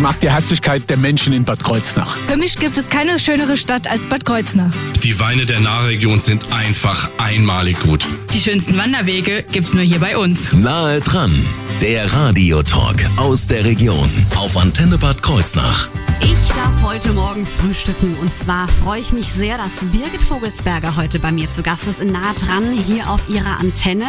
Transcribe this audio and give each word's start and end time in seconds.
Ich 0.00 0.02
mag 0.02 0.18
die 0.20 0.30
Herzlichkeit 0.30 0.88
der 0.88 0.96
Menschen 0.96 1.34
in 1.34 1.44
Bad 1.44 1.62
Kreuznach. 1.62 2.16
Für 2.26 2.38
mich 2.38 2.56
gibt 2.56 2.78
es 2.78 2.88
keine 2.88 3.18
schönere 3.18 3.58
Stadt 3.58 3.86
als 3.86 4.06
Bad 4.06 4.24
Kreuznach. 4.24 4.72
Die 5.02 5.20
Weine 5.20 5.44
der 5.44 5.60
Nahregion 5.60 6.20
sind 6.20 6.54
einfach 6.54 7.10
einmalig 7.18 7.78
gut. 7.80 8.06
Die 8.32 8.40
schönsten 8.40 8.78
Wanderwege 8.78 9.44
gibt's 9.52 9.74
nur 9.74 9.82
hier 9.82 9.98
bei 9.98 10.16
uns. 10.16 10.54
Nahe 10.54 11.00
dran, 11.00 11.44
der 11.80 12.12
Radiotalk 12.12 13.06
aus 13.16 13.46
der 13.46 13.64
Region 13.64 14.10
auf 14.36 14.54
Antenne 14.58 14.98
Bad 14.98 15.22
Kreuznach. 15.22 15.88
Ich 16.20 16.48
darf 16.54 16.82
heute 16.82 17.14
Morgen 17.14 17.46
frühstücken 17.46 18.14
und 18.20 18.36
zwar 18.36 18.68
freue 18.68 19.00
ich 19.00 19.12
mich 19.12 19.32
sehr, 19.32 19.56
dass 19.56 19.70
Birgit 19.90 20.22
Vogelsberger 20.22 20.96
heute 20.96 21.18
bei 21.18 21.32
mir 21.32 21.50
zu 21.50 21.62
Gast 21.62 21.86
ist 21.86 22.00
in 22.00 22.12
Nahe 22.12 22.34
dran 22.34 22.72
hier 22.72 23.08
auf 23.08 23.26
ihrer 23.30 23.58
Antenne. 23.60 24.04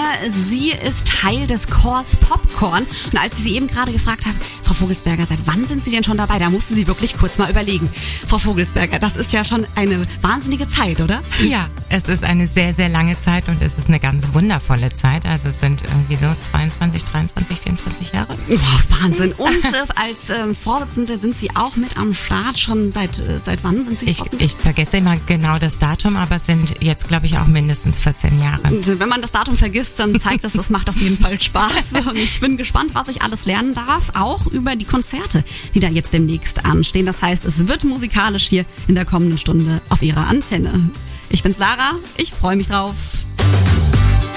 Sie 0.49 0.71
ist 0.71 1.07
Teil 1.07 1.47
des 1.47 1.67
Chors 1.67 2.17
Popcorn 2.17 2.85
und 3.13 3.17
als 3.17 3.37
ich 3.37 3.43
sie 3.45 3.55
eben 3.55 3.67
gerade 3.67 3.93
gefragt 3.93 4.25
habe, 4.25 4.35
Frau 4.63 4.73
Vogelsberger, 4.73 5.25
seit 5.25 5.39
wann 5.45 5.65
sind 5.65 5.83
Sie 5.83 5.91
denn 5.91 6.03
schon 6.03 6.17
dabei? 6.17 6.39
Da 6.39 6.49
musste 6.49 6.73
sie 6.73 6.87
wirklich 6.87 7.17
kurz 7.17 7.37
mal 7.37 7.49
überlegen. 7.49 7.89
Frau 8.27 8.37
Vogelsberger, 8.37 8.99
das 8.99 9.17
ist 9.17 9.33
ja 9.33 9.43
schon 9.43 9.67
eine 9.75 10.01
wahnsinnige 10.21 10.67
Zeit, 10.67 11.01
oder? 11.01 11.19
Ja, 11.41 11.67
es 11.89 12.07
ist 12.07 12.23
eine 12.23 12.47
sehr, 12.47 12.73
sehr 12.73 12.87
lange 12.87 13.19
Zeit 13.19 13.49
und 13.49 13.61
es 13.61 13.77
ist 13.77 13.89
eine 13.89 13.99
ganz 13.99 14.33
wundervolle 14.33 14.93
Zeit. 14.93 15.25
Also 15.25 15.49
es 15.49 15.59
sind 15.59 15.83
irgendwie 15.83 16.15
so 16.15 16.33
22, 16.51 17.03
23, 17.03 17.60
24 17.63 18.13
Jahre. 18.13 18.35
Oh, 18.49 18.57
Wahnsinn. 19.01 19.33
Und 19.33 19.65
äh, 19.73 19.85
als 19.95 20.29
ähm, 20.29 20.55
Vorsitzende 20.55 21.17
sind 21.17 21.35
Sie 21.37 21.49
auch 21.55 21.75
mit 21.75 21.97
am 21.97 22.13
Start. 22.13 22.59
Schon 22.59 22.91
seit, 22.91 23.19
äh, 23.19 23.39
seit 23.39 23.63
wann 23.63 23.83
sind 23.83 23.99
Sie 23.99 24.09
Ich, 24.09 24.21
ich 24.39 24.55
vergesse 24.55 24.97
immer 24.97 25.17
genau 25.25 25.57
das 25.57 25.79
Datum, 25.79 26.17
aber 26.17 26.37
es 26.37 26.45
sind 26.45 26.75
jetzt, 26.81 27.07
glaube 27.07 27.25
ich, 27.25 27.37
auch 27.37 27.47
mindestens 27.47 27.99
14 27.99 28.39
Jahre. 28.39 28.61
Wenn 28.99 29.09
man 29.09 29.21
das 29.21 29.31
Datum 29.31 29.57
vergisst, 29.57 29.99
dann 29.99 30.19
zeigt 30.19 30.43
das, 30.43 30.53
das 30.53 30.69
macht 30.69 30.89
auf 30.89 30.97
jeden 30.97 31.17
Fall 31.17 31.39
Spaß. 31.39 31.93
Und 32.07 32.17
ich 32.17 32.39
bin 32.39 32.57
gespannt, 32.57 32.91
was 32.93 33.07
ich 33.07 33.21
alles 33.21 33.45
lernen 33.45 33.73
darf, 33.73 34.11
auch 34.15 34.47
über 34.47 34.75
die 34.75 34.85
Konzerte, 34.85 35.43
die 35.73 35.79
da 35.79 35.87
jetzt 35.87 36.13
demnächst 36.13 36.65
anstehen. 36.65 37.05
Das 37.05 37.21
heißt, 37.21 37.45
es 37.45 37.67
wird 37.67 37.83
musikalisch 37.83 38.47
hier 38.47 38.65
in 38.87 38.95
der 38.95 39.05
kommenden 39.05 39.37
Stunde 39.37 39.81
auf 39.89 40.01
Ihrer 40.01 40.27
Antenne. 40.27 40.89
Ich 41.29 41.43
bin's 41.43 41.57
Lara, 41.57 41.91
ich 42.17 42.31
freue 42.31 42.55
mich 42.55 42.67
drauf. 42.67 42.95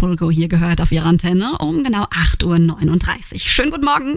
Acapulco 0.00 0.30
hier 0.30 0.48
gehört 0.48 0.80
auf 0.80 0.92
Ihrer 0.92 1.04
Antenne 1.04 1.58
um 1.58 1.84
genau 1.84 2.04
8.39 2.04 3.32
Uhr. 3.34 3.38
Schönen 3.38 3.70
guten 3.70 3.84
Morgen. 3.84 4.16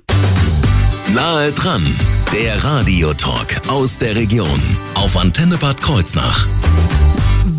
Nahe 1.13 1.51
dran, 1.51 1.85
der 2.31 2.63
Radiotalk 2.63 3.59
aus 3.67 3.97
der 3.97 4.15
Region 4.15 4.61
auf 4.93 5.17
Antenne 5.17 5.57
Bad 5.57 5.81
Kreuznach. 5.81 6.47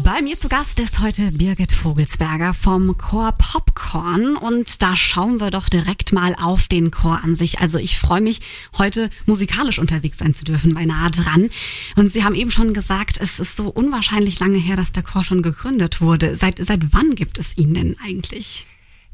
Bei 0.05 0.20
mir 0.20 0.38
zu 0.38 0.50
Gast 0.50 0.80
ist 0.80 1.00
heute 1.00 1.33
Birgit 1.33 1.72
Vogelsberger 1.72 2.52
vom 2.52 2.98
Chor 2.98 3.33
Popcorn 3.33 4.36
und 4.36 4.83
da 4.83 4.94
schauen 4.97 5.41
wir 5.41 5.50
doch 5.50 5.70
direkt 5.70 6.12
mal 6.12 6.34
auf 6.34 6.69
den 6.69 6.91
Chor 6.91 7.24
an 7.24 7.34
sich. 7.34 7.60
Also 7.60 7.78
ich 7.78 7.98
freue 7.98 8.20
mich, 8.20 8.42
heute 8.77 9.08
musikalisch 9.25 9.78
unterwegs 9.78 10.19
sein 10.19 10.34
zu 10.34 10.44
dürfen 10.44 10.75
bei 10.75 10.84
Nahe 10.84 11.10
dran. 11.10 11.48
Und 11.97 12.08
Sie 12.08 12.22
haben 12.22 12.34
eben 12.34 12.50
schon 12.50 12.75
gesagt, 12.75 13.19
es 13.19 13.41
ist 13.41 13.56
so 13.56 13.69
unwahrscheinlich 13.70 14.38
lange 14.41 14.58
her, 14.58 14.77
dass 14.77 14.92
der 14.92 15.05
Chor 15.05 15.25
schon 15.25 15.41
gegründet 15.41 16.02
wurde. 16.02 16.36
Seit, 16.36 16.58
seit 16.58 16.92
wann 16.92 17.14
gibt 17.14 17.38
es 17.38 17.56
ihn 17.56 17.72
denn 17.72 17.97
eigentlich? 18.05 18.66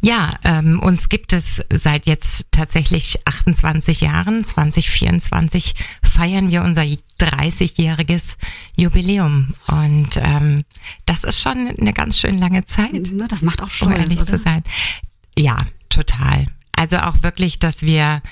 Ja, 0.02 0.34
ähm, 0.44 0.80
uns 0.80 1.08
gibt 1.10 1.32
es 1.34 1.62
seit 1.72 2.06
jetzt 2.06 2.46
tatsächlich 2.52 3.18
28 3.26 4.00
Jahren. 4.00 4.44
2024 4.44 5.74
feiern 6.02 6.50
wir 6.50 6.62
unser 6.62 6.82
30-jähriges 7.20 8.36
Jubiläum. 8.76 9.54
Und 9.66 10.08
ähm, 10.16 10.64
das 11.04 11.24
ist 11.24 11.42
schon 11.42 11.68
eine 11.78 11.92
ganz 11.92 12.18
schön 12.18 12.38
lange 12.38 12.64
Zeit. 12.64 13.12
Ne, 13.12 13.26
Das 13.28 13.42
macht 13.42 13.60
auch 13.60 13.66
um 13.66 13.70
stolz, 13.70 13.98
ehrlich 13.98 14.18
oder? 14.18 14.26
zu 14.26 14.38
sein. 14.38 14.62
Ja, 15.38 15.58
total. 15.90 16.44
Also 16.80 16.96
auch 16.96 17.22
wirklich, 17.22 17.58
dass 17.58 17.82
wir, 17.82 18.22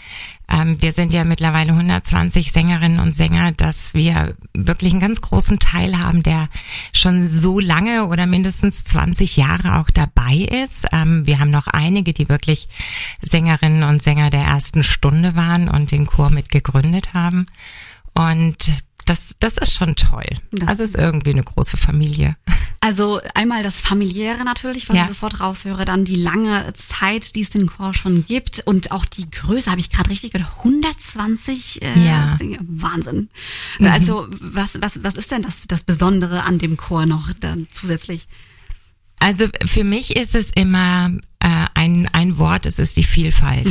ähm, 0.49 0.81
wir 0.81 0.93
sind 0.93 1.13
ja 1.13 1.25
mittlerweile 1.25 1.73
120 1.73 2.51
Sängerinnen 2.51 2.99
und 2.99 3.15
Sänger, 3.15 3.53
dass 3.53 3.93
wir 3.93 4.37
wirklich 4.55 4.93
einen 4.93 5.03
ganz 5.03 5.21
großen 5.21 5.59
Teil 5.59 5.99
haben, 5.99 6.23
der 6.23 6.49
schon 6.95 7.29
so 7.29 7.61
lange 7.61 8.07
oder 8.07 8.25
mindestens 8.25 8.85
20 8.85 9.37
Jahre 9.37 9.77
auch 9.77 9.91
dabei 9.91 10.49
ist. 10.65 10.87
Ähm, 10.93 11.27
wir 11.27 11.41
haben 11.41 11.51
noch 11.51 11.67
einige, 11.67 12.15
die 12.15 12.31
wirklich 12.31 12.71
Sängerinnen 13.21 13.83
und 13.83 14.03
Sänger 14.03 14.31
der 14.31 14.45
ersten 14.45 14.83
Stunde 14.83 15.37
waren 15.37 15.69
und 15.69 15.93
den 15.93 16.07
Chor 16.07 16.31
mit 16.31 16.49
gegründet 16.49 17.13
haben. 17.13 17.49
Und 18.15 18.73
das, 19.09 19.35
das 19.41 19.57
ist 19.59 19.73
schon 19.73 19.97
toll. 19.97 20.25
Das- 20.53 20.69
Also 20.69 20.83
es 20.85 20.91
ist 20.91 20.97
irgendwie 21.01 21.31
eine 21.31 21.43
große 21.43 21.77
Familie. 21.77 22.37
Also 22.81 23.21
einmal 23.35 23.63
das 23.63 23.81
familiäre 23.81 24.45
natürlich, 24.45 24.89
was 24.89 24.97
Ja. 24.97 25.03
ich 25.03 25.09
sofort 25.09 25.41
raushöre, 25.41 25.85
dann 25.85 26.05
die 26.05 26.15
lange 26.17 26.73
Zeit, 26.75 27.35
die 27.35 27.41
es 27.43 27.51
den 27.51 27.67
Chor 27.67 27.93
schon 27.95 28.25
gibt 28.27 28.61
und 28.67 28.93
auch 28.93 29.05
die 29.05 29.29
Größe, 29.31 29.71
habe 29.71 29.81
ich 29.81 29.91
gerade 29.91 30.11
richtig 30.11 30.33
gehört, 30.33 30.49
120 30.59 31.83
äh, 31.83 32.07
Ja. 32.07 32.39
Wahnsinn. 32.61 33.29
Mhm. 33.79 33.87
Also 33.89 34.27
was, 34.41 34.81
was, 34.81 35.03
was 35.03 35.15
ist 35.17 35.31
denn 35.31 35.43
das, 35.43 35.67
das 35.67 35.83
Besondere 35.83 36.45
an 36.45 36.59
dem 36.59 36.77
Chor 36.77 37.07
noch 37.07 37.33
dann 37.33 37.67
zusätzlich? 37.71 38.29
Also 39.19 39.47
für 39.67 39.85
mich 39.85 40.17
ist 40.17 40.35
es 40.35 40.51
immer 40.51 41.11
äh, 41.41 41.67
ein, 41.75 42.09
ein 42.13 42.39
Wort, 42.39 42.67
es 42.67 42.79
ist 42.79 42.97
die 42.97 43.05
Vielfalt. 43.05 43.69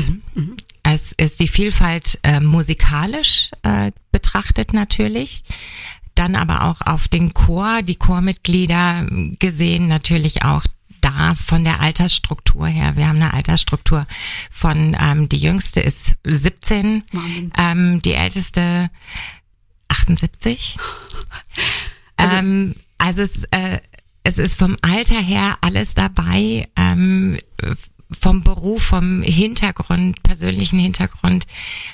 Es 0.84 1.12
ist 1.14 1.40
die 1.40 1.48
Vielfalt 1.48 2.20
äh, 2.24 2.40
musikalisch 2.40 3.52
äh, 3.64 3.92
betrachtet 4.12 4.74
natürlich, 4.74 5.44
dann 6.16 6.36
aber 6.36 6.64
auch 6.64 6.82
auf 6.82 7.08
den 7.08 7.34
Chor, 7.34 7.82
die 7.82 7.96
Chormitglieder 7.96 9.06
gesehen 9.40 9.88
natürlich 9.88 10.44
auch 10.44 10.64
da 11.02 11.36
von 11.36 11.64
der 11.64 11.80
Altersstruktur 11.82 12.68
her. 12.68 12.96
Wir 12.96 13.08
haben 13.08 13.22
eine 13.22 13.34
Altersstruktur 13.34 14.08
von, 14.50 14.96
ähm, 15.00 15.30
die 15.30 15.38
jüngste 15.38 15.80
ist 15.82 16.16
17, 16.24 17.04
Wahnsinn. 17.12 17.52
ähm, 17.58 18.02
die 18.02 18.14
älteste 18.14 18.90
78. 19.90 20.78
ähm, 22.18 22.76
also 22.98 23.22
es, 23.22 23.44
äh, 23.52 23.80
es 24.28 24.38
ist 24.38 24.60
vom 24.60 24.76
Alter 24.82 25.22
her 25.22 25.58
alles 25.62 25.94
dabei, 25.94 26.68
ähm, 26.76 27.38
vom 28.20 28.42
Beruf, 28.42 28.84
vom 28.84 29.22
Hintergrund, 29.22 30.22
persönlichen 30.22 30.78
Hintergrund. 30.78 31.46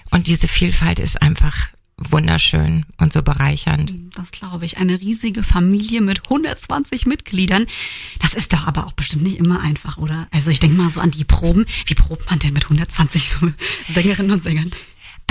Und 0.09 0.25
diese 0.25 0.47
Vielfalt 0.47 0.97
ist 0.97 1.21
einfach 1.21 1.67
wunderschön 1.95 2.87
und 2.97 3.13
so 3.13 3.21
bereichernd. 3.21 3.93
Das 4.15 4.31
glaube 4.31 4.65
ich. 4.65 4.79
Eine 4.79 4.99
riesige 4.99 5.43
Familie 5.43 6.01
mit 6.01 6.23
120 6.23 7.05
Mitgliedern. 7.05 7.67
Das 8.19 8.33
ist 8.33 8.51
doch 8.51 8.65
aber 8.65 8.87
auch 8.87 8.93
bestimmt 8.93 9.21
nicht 9.21 9.37
immer 9.37 9.61
einfach, 9.61 9.99
oder? 9.99 10.27
Also 10.31 10.49
ich 10.49 10.59
denke 10.59 10.75
mal 10.75 10.89
so 10.89 11.01
an 11.01 11.11
die 11.11 11.25
Proben. 11.25 11.67
Wie 11.85 11.93
probt 11.93 12.27
man 12.31 12.39
denn 12.39 12.53
mit 12.53 12.63
120 12.63 13.35
Sängerinnen 13.89 14.31
und 14.31 14.43
Sängern? 14.43 14.71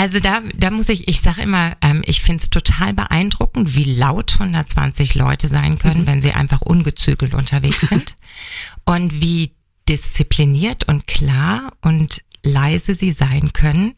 Also 0.02 0.18
da, 0.18 0.42
da 0.56 0.70
muss 0.72 0.88
ich, 0.88 1.06
ich 1.06 1.20
sage 1.20 1.42
immer, 1.42 1.76
ähm, 1.80 2.02
ich 2.04 2.22
find's 2.22 2.50
total 2.50 2.92
beeindruckend, 2.92 3.76
wie 3.76 3.84
laut 3.84 4.32
120 4.32 5.14
Leute 5.14 5.46
sein 5.46 5.78
können, 5.78 6.08
wenn 6.08 6.20
sie 6.20 6.32
einfach 6.32 6.60
ungezügelt 6.60 7.34
unterwegs 7.34 7.82
sind. 7.82 8.16
Und 8.84 9.20
wie 9.20 9.52
diszipliniert 9.88 10.88
und 10.88 11.06
klar 11.06 11.72
und 11.82 12.22
leise 12.42 12.94
sie 12.94 13.12
sein 13.12 13.52
können, 13.52 13.94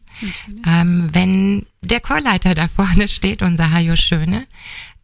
ähm, 0.65 1.09
wenn 1.13 1.65
der 1.81 2.01
Chorleiter 2.01 2.53
da 2.53 2.67
vorne 2.67 3.07
steht, 3.07 3.41
unser 3.41 3.71
Hajo 3.71 3.95
Schöne, 3.95 4.47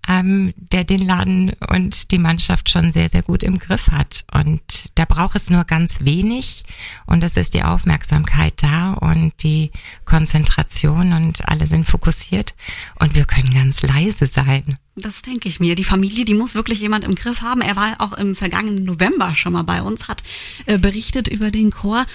ähm, 0.07 0.53
der 0.56 0.84
den 0.84 1.05
Laden 1.05 1.53
und 1.70 2.11
die 2.11 2.17
Mannschaft 2.17 2.70
schon 2.70 2.91
sehr, 2.91 3.09
sehr 3.09 3.23
gut 3.23 3.43
im 3.43 3.59
Griff 3.59 3.90
hat. 3.91 4.25
Und 4.34 4.61
da 4.96 5.05
braucht 5.05 5.35
es 5.35 5.49
nur 5.49 5.64
ganz 5.64 6.03
wenig 6.03 6.64
und 7.05 7.22
das 7.22 7.37
ist 7.37 7.53
die 7.53 7.64
Aufmerksamkeit 7.64 8.53
da 8.64 8.93
und 8.93 9.31
die 9.43 9.72
Konzentration 10.05 11.14
und 11.14 11.47
alle 11.47 11.67
sind 11.67 11.85
fokussiert 11.85 12.55
und 12.99 13.16
wir 13.16 13.25
können 13.25 13.53
ganz 13.53 13.81
leise 13.81 14.28
sein. 14.28 14.78
Das 14.96 15.22
denke 15.22 15.47
ich 15.47 15.59
mir. 15.59 15.75
Die 15.75 15.84
Familie, 15.84 16.25
die 16.25 16.34
muss 16.34 16.55
wirklich 16.55 16.81
jemand 16.81 17.05
im 17.05 17.16
Griff 17.16 17.41
haben. 17.41 17.61
Er 17.61 17.75
war 17.75 17.96
auch 17.99 18.14
im 18.14 18.35
vergangenen 18.35 18.84
November 18.84 19.35
schon 19.35 19.53
mal 19.53 19.64
bei 19.64 19.81
uns, 19.81 20.08
hat 20.08 20.23
äh, 20.66 20.78
berichtet 20.78 21.28
über 21.28 21.52
den 21.52 21.72
Chor. 21.72 22.05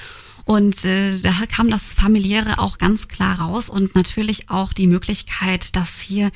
Und 0.45 0.85
äh, 0.85 1.19
da 1.19 1.33
kam 1.51 1.69
das 1.71 1.93
familiäre 1.93 2.59
auch 2.59 2.79
ganz 2.79 3.09
klar 3.09 3.41
raus 3.41 3.69
und 3.69 3.97
natürlich 3.97 4.49
auch 4.49 4.73
die 4.73 4.87
Möglichkeit, 4.87 5.75
dass 5.75 6.01
hier 6.01 6.31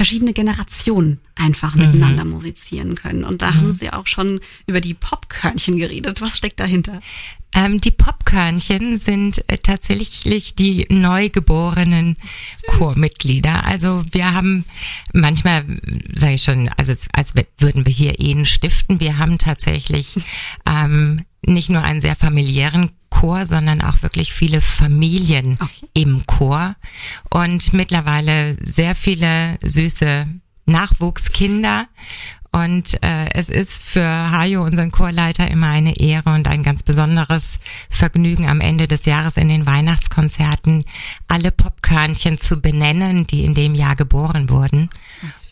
verschiedene 0.00 0.32
Generationen 0.32 1.20
einfach 1.34 1.74
miteinander 1.74 2.24
musizieren 2.24 2.94
können. 2.94 3.22
Und 3.22 3.42
da 3.42 3.52
haben 3.52 3.70
Sie 3.70 3.92
auch 3.92 4.06
schon 4.06 4.40
über 4.66 4.80
die 4.80 4.94
Popkörnchen 4.94 5.76
geredet. 5.76 6.22
Was 6.22 6.38
steckt 6.38 6.58
dahinter? 6.58 7.02
Ähm, 7.54 7.82
die 7.82 7.90
Popkörnchen 7.90 8.96
sind 8.96 9.46
äh, 9.50 9.58
tatsächlich 9.58 10.54
die 10.54 10.86
neugeborenen 10.88 12.16
Chormitglieder. 12.66 13.66
Also 13.66 14.02
wir 14.12 14.32
haben 14.32 14.64
manchmal, 15.12 15.66
sage 16.14 16.32
ich 16.32 16.44
schon, 16.44 16.70
also 16.78 16.94
als 17.12 17.34
würden 17.58 17.84
wir 17.84 17.92
hier 17.92 18.20
Ehen 18.20 18.46
stiften. 18.46 19.00
Wir 19.00 19.18
haben 19.18 19.36
tatsächlich 19.36 20.14
ähm, 20.66 21.26
nicht 21.44 21.68
nur 21.68 21.82
einen 21.82 22.00
sehr 22.00 22.16
familiären 22.16 22.90
Chor, 23.20 23.46
sondern 23.46 23.80
auch 23.82 24.02
wirklich 24.02 24.32
viele 24.32 24.60
Familien 24.60 25.58
Okay. 25.60 25.88
im 25.94 26.24
Chor 26.26 26.74
und 27.28 27.72
mittlerweile 27.74 28.56
sehr 28.64 28.94
viele 28.94 29.58
süße 29.62 30.26
Nachwuchskinder. 30.66 31.86
Und 32.52 33.00
äh, 33.04 33.28
es 33.32 33.48
ist 33.48 33.80
für 33.80 34.02
Hajo, 34.04 34.64
unseren 34.64 34.90
Chorleiter, 34.90 35.48
immer 35.48 35.68
eine 35.68 36.00
Ehre 36.00 36.30
und 36.34 36.48
ein 36.48 36.64
ganz 36.64 36.82
besonderes 36.82 37.60
Vergnügen 37.88 38.48
am 38.48 38.60
Ende 38.60 38.88
des 38.88 39.04
Jahres 39.04 39.36
in 39.36 39.48
den 39.48 39.68
Weihnachtskonzerten 39.68 40.84
alle 41.28 41.52
Popkörnchen 41.52 42.40
zu 42.40 42.60
benennen, 42.60 43.24
die 43.28 43.44
in 43.44 43.54
dem 43.54 43.76
Jahr 43.76 43.94
geboren 43.94 44.50
wurden. 44.50 44.90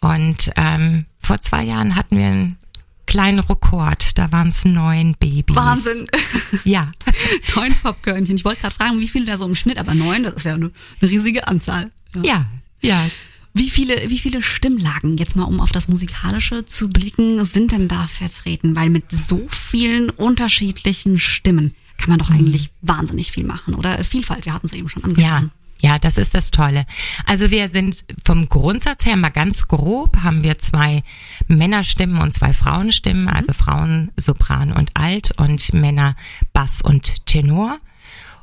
Und 0.00 0.50
ähm, 0.56 1.04
vor 1.22 1.40
zwei 1.40 1.62
Jahren 1.62 1.94
hatten 1.94 2.18
wir 2.18 2.26
einen 2.26 2.58
kleinen 3.08 3.40
Rekord. 3.40 4.16
Da 4.18 4.30
waren 4.30 4.48
es 4.48 4.64
neun 4.64 5.16
Babys. 5.18 5.56
Wahnsinn. 5.56 6.04
Ja. 6.64 6.92
neun 7.56 7.74
Popkörnchen. 7.82 8.36
Ich 8.36 8.44
wollte 8.44 8.60
gerade 8.60 8.74
fragen, 8.74 9.00
wie 9.00 9.08
viele 9.08 9.24
da 9.26 9.36
so 9.36 9.44
im 9.46 9.54
Schnitt, 9.54 9.78
aber 9.78 9.94
neun, 9.94 10.22
das 10.22 10.34
ist 10.34 10.44
ja 10.44 10.54
eine, 10.54 10.70
eine 11.00 11.10
riesige 11.10 11.48
Anzahl. 11.48 11.90
Ja, 12.22 12.46
ja. 12.80 13.04
Wie 13.54 13.70
viele, 13.70 14.08
wie 14.10 14.18
viele 14.18 14.42
Stimmlagen, 14.42 15.16
jetzt 15.16 15.34
mal 15.34 15.44
um 15.44 15.60
auf 15.60 15.72
das 15.72 15.88
Musikalische 15.88 16.64
zu 16.66 16.88
blicken, 16.88 17.44
sind 17.44 17.72
denn 17.72 17.88
da 17.88 18.06
vertreten? 18.06 18.76
Weil 18.76 18.90
mit 18.90 19.04
so 19.10 19.48
vielen 19.50 20.10
unterschiedlichen 20.10 21.18
Stimmen 21.18 21.74
kann 21.96 22.10
man 22.10 22.18
doch 22.20 22.30
eigentlich 22.30 22.70
wahnsinnig 22.82 23.32
viel 23.32 23.44
machen. 23.44 23.74
Oder 23.74 24.04
Vielfalt, 24.04 24.44
wir 24.46 24.52
hatten 24.54 24.66
es 24.66 24.72
eben 24.74 24.88
schon 24.88 25.02
Ja, 25.02 25.08
angesprochen. 25.08 25.44
ja, 25.46 25.50
das 25.98 26.18
ist 26.18 26.34
das 26.34 26.50
Tolle. 26.50 26.86
Also 27.26 27.50
wir 27.50 27.68
sind 27.68 28.04
vom 28.24 28.48
Grundsatz 28.48 29.06
her 29.06 29.16
mal 29.16 29.30
ganz 29.30 29.68
grob, 29.68 30.18
haben 30.22 30.42
wir 30.42 30.58
zwei 30.58 31.02
Männerstimmen 31.46 32.20
und 32.20 32.32
zwei 32.32 32.52
Frauenstimmen, 32.52 33.28
also 33.28 33.52
Frauen 33.52 34.10
Sopran 34.16 34.72
und 34.72 34.90
Alt 34.94 35.32
und 35.38 35.72
Männer 35.74 36.16
Bass 36.52 36.82
und 36.82 37.26
Tenor. 37.26 37.78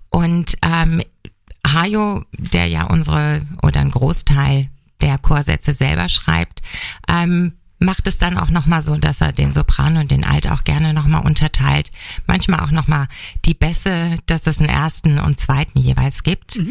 Und 0.09 0.57
ähm, 0.61 1.01
Hajo, 1.67 2.23
der 2.31 2.67
ja 2.67 2.85
unsere 2.85 3.41
oder 3.61 3.81
ein 3.81 3.91
Großteil 3.91 4.69
der 5.01 5.17
Chorsätze 5.17 5.73
selber 5.73 6.07
schreibt, 6.09 6.61
ähm, 7.09 7.53
macht 7.79 8.07
es 8.07 8.17
dann 8.17 8.37
auch 8.37 8.49
nochmal 8.49 8.81
so, 8.81 8.95
dass 8.95 9.21
er 9.21 9.33
den 9.33 9.51
Sopran 9.51 9.97
und 9.97 10.11
den 10.11 10.23
Alt 10.23 10.49
auch 10.49 10.63
gerne 10.63 10.93
nochmal 10.93 11.25
unterteilt. 11.25 11.91
Manchmal 12.25 12.61
auch 12.61 12.71
nochmal 12.71 13.07
die 13.43 13.53
Bässe, 13.53 14.15
dass 14.25 14.47
es 14.47 14.59
einen 14.59 14.69
ersten 14.69 15.19
und 15.19 15.39
zweiten 15.39 15.79
jeweils 15.79 16.23
gibt. 16.23 16.61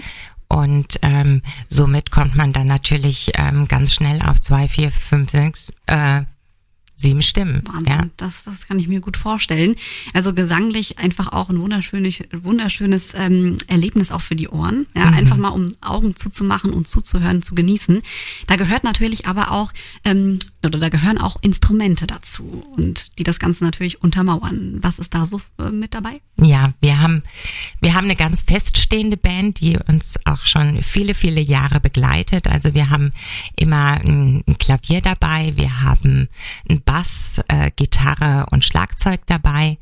Und 0.49 0.99
ähm, 1.03 1.43
somit 1.69 2.11
kommt 2.11 2.37
man 2.37 2.53
dann 2.53 2.67
natürlich 2.67 3.33
ähm, 3.35 3.67
ganz 3.69 3.95
schnell 3.95 4.21
auf 4.23 4.41
zwei, 4.41 4.69
vier, 4.69 4.91
fünf, 4.93 5.31
sechs, 5.31 5.73
äh, 5.87 6.23
sieben 6.97 7.23
Stimmen. 7.23 7.63
Wahnsinn, 7.67 7.87
Ja. 7.93 8.07
das, 8.17 8.45
das 8.45 8.67
kann 8.69 8.79
ich 8.79 8.89
mir 8.89 9.01
gut 9.01 9.17
vorstellen. 9.17 9.75
Also 10.13 10.33
gesanglich 10.35 10.99
einfach 10.99 11.33
auch 11.33 11.51
ein 11.51 11.59
wunderschönes, 11.61 12.21
wunderschönes 12.33 13.15
ähm, 13.15 13.57
Erlebnis 13.67 14.13
auch 14.13 14.21
für 14.21 14.37
die 14.37 14.49
Ohren. 14.49 14.87
Ja, 14.95 15.07
Mhm. 15.07 15.15
Einfach 15.15 15.37
mal 15.37 15.49
um 15.49 15.73
Augen 15.81 16.17
zuzumachen 16.17 16.73
und 16.73 16.89
zuzuhören, 16.89 17.43
zu 17.43 17.55
genießen. 17.55 18.03
Da 18.47 18.57
gehört 18.57 18.85
natürlich 18.85 19.27
aber 19.27 19.51
auch, 19.51 19.73
ähm, 20.05 20.39
oder 20.65 20.79
da 20.79 20.89
gehören 20.89 21.19
auch 21.19 21.37
Instrumente 21.43 22.07
dazu 22.07 22.65
und 22.77 23.19
die 23.19 23.25
das 23.25 23.39
Ganze 23.39 23.65
natürlich 23.65 24.03
untermauern. 24.03 24.79
Was 24.81 24.99
ist 24.99 25.15
da 25.15 25.27
so 25.27 25.41
äh, 25.59 25.71
mit 25.71 25.95
dabei? 25.95 26.21
Ja, 26.37 26.73
wir 26.81 27.01
haben, 27.01 27.23
wir 27.81 27.95
haben 27.95 28.05
eine 28.05 28.17
ganz 28.17 28.43
feststehende 28.43 29.17
Band, 29.17 29.61
die 29.61 29.79
uns 29.89 30.19
auch 30.25 30.45
schon 30.45 30.83
viele, 30.83 31.15
viele 31.15 31.41
Jahre 31.41 31.81
begleitet. 31.81 32.49
Also 32.49 32.75
wir 32.75 32.91
haben 32.91 33.13
immer 33.57 33.95
ein, 34.01 34.43
ein 34.47 34.59
Klavier 34.59 35.01
dabei, 35.01 35.53
wir 35.57 35.81
haben 35.83 36.29
einen 36.69 36.83
Bass, 36.85 37.41
äh, 37.49 37.71
Gitarre 37.75 38.47
und 38.51 38.65
Schlagzeug 38.65 39.21
dabei. 39.27 39.79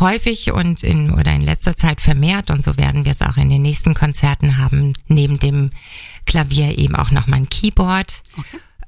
Häufig 0.00 0.52
und 0.52 0.82
in 0.82 1.10
oder 1.12 1.32
in 1.32 1.42
letzter 1.42 1.76
Zeit 1.76 2.00
vermehrt 2.00 2.50
und 2.50 2.64
so 2.64 2.76
werden 2.78 3.04
wir 3.04 3.12
es 3.12 3.20
auch 3.20 3.36
in 3.36 3.50
den 3.50 3.62
nächsten 3.62 3.94
Konzerten 3.94 4.56
haben, 4.56 4.94
neben 5.06 5.38
dem 5.38 5.70
Klavier 6.24 6.78
eben 6.78 6.96
auch 6.96 7.10
nochmal 7.10 7.40
ein 7.40 7.50
Keyboard. 7.50 8.22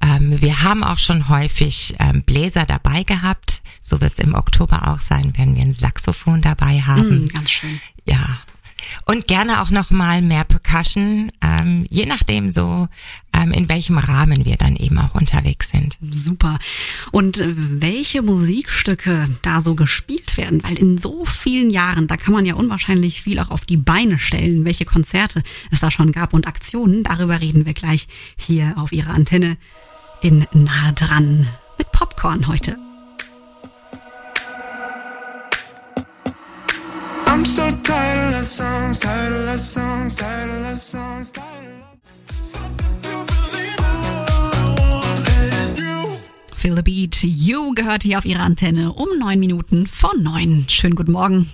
Ähm, 0.01 0.41
wir 0.41 0.63
haben 0.63 0.83
auch 0.83 0.97
schon 0.97 1.29
häufig 1.29 1.95
ähm, 1.99 2.23
Bläser 2.23 2.65
dabei 2.65 3.03
gehabt. 3.03 3.61
So 3.81 4.01
wird 4.01 4.13
es 4.13 4.19
im 4.19 4.33
Oktober 4.33 4.87
auch 4.87 4.99
sein, 4.99 5.37
werden 5.37 5.55
wir 5.55 5.63
ein 5.63 5.73
Saxophon 5.73 6.41
dabei 6.41 6.81
haben. 6.81 7.25
Mm, 7.25 7.27
ganz 7.27 7.51
schön. 7.51 7.79
Ja. 8.05 8.39
Und 9.05 9.27
gerne 9.27 9.61
auch 9.61 9.69
noch 9.69 9.91
mal 9.91 10.21
mehr 10.21 10.43
Percussion, 10.43 11.31
ähm, 11.41 11.85
je 11.89 12.05
nachdem 12.05 12.49
so, 12.49 12.87
ähm, 13.33 13.51
in 13.51 13.69
welchem 13.69 13.97
Rahmen 13.97 14.45
wir 14.45 14.55
dann 14.57 14.75
eben 14.75 14.97
auch 14.97 15.15
unterwegs 15.15 15.69
sind. 15.69 15.97
Super. 16.01 16.59
Und 17.11 17.41
welche 17.45 18.21
Musikstücke 18.21 19.29
da 19.41 19.61
so 19.61 19.75
gespielt 19.75 20.37
werden, 20.37 20.63
weil 20.63 20.77
in 20.77 20.97
so 20.97 21.25
vielen 21.25 21.69
Jahren, 21.69 22.07
da 22.07 22.17
kann 22.17 22.33
man 22.33 22.45
ja 22.45 22.55
unwahrscheinlich 22.55 23.21
viel 23.21 23.39
auch 23.39 23.49
auf 23.49 23.65
die 23.65 23.77
Beine 23.77 24.19
stellen, 24.19 24.65
welche 24.65 24.85
Konzerte 24.85 25.43
es 25.71 25.81
da 25.81 25.91
schon 25.91 26.11
gab 26.11 26.33
und 26.33 26.47
Aktionen, 26.47 27.03
darüber 27.03 27.41
reden 27.41 27.65
wir 27.65 27.73
gleich 27.73 28.07
hier 28.37 28.73
auf 28.77 28.91
Ihrer 28.91 29.13
Antenne 29.13 29.57
in 30.21 30.47
Nahe 30.53 30.93
dran 30.93 31.47
mit 31.77 31.91
Popcorn 31.91 32.47
heute. 32.47 32.77
I'm 37.27 37.43
so 37.43 37.69
tired 37.83 38.14
of 38.35 38.41
love 38.41 38.47
songs, 38.47 38.99
tired 38.99 39.33
of 39.33 39.45
love 39.45 39.59
songs, 39.59 40.15
tired 40.15 40.49
of 40.49 40.61
love 40.61 40.77
songs, 40.77 41.31
tired 41.31 41.45
of 41.45 41.85
Feel 46.53 46.75
the 46.75 46.81
Beat, 46.81 47.23
You 47.23 47.73
gehört 47.75 48.03
hier 48.03 48.17
auf 48.17 48.25
Ihrer 48.25 48.41
Antenne 48.41 48.91
um 48.91 49.19
neun 49.19 49.39
Minuten 49.39 49.85
vor 49.85 50.13
neun. 50.17 50.65
Schönen 50.67 50.95
guten 50.95 51.11
Morgen. 51.11 51.49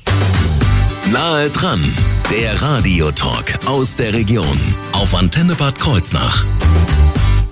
Nahe 1.11 1.49
dran, 1.49 1.83
der 2.31 2.61
Radiotalk 2.61 3.59
aus 3.65 3.95
der 3.95 4.13
Region 4.13 4.59
auf 4.93 5.13
Antenne 5.13 5.55
Bad 5.55 5.77
Kreuznach. 5.77 6.45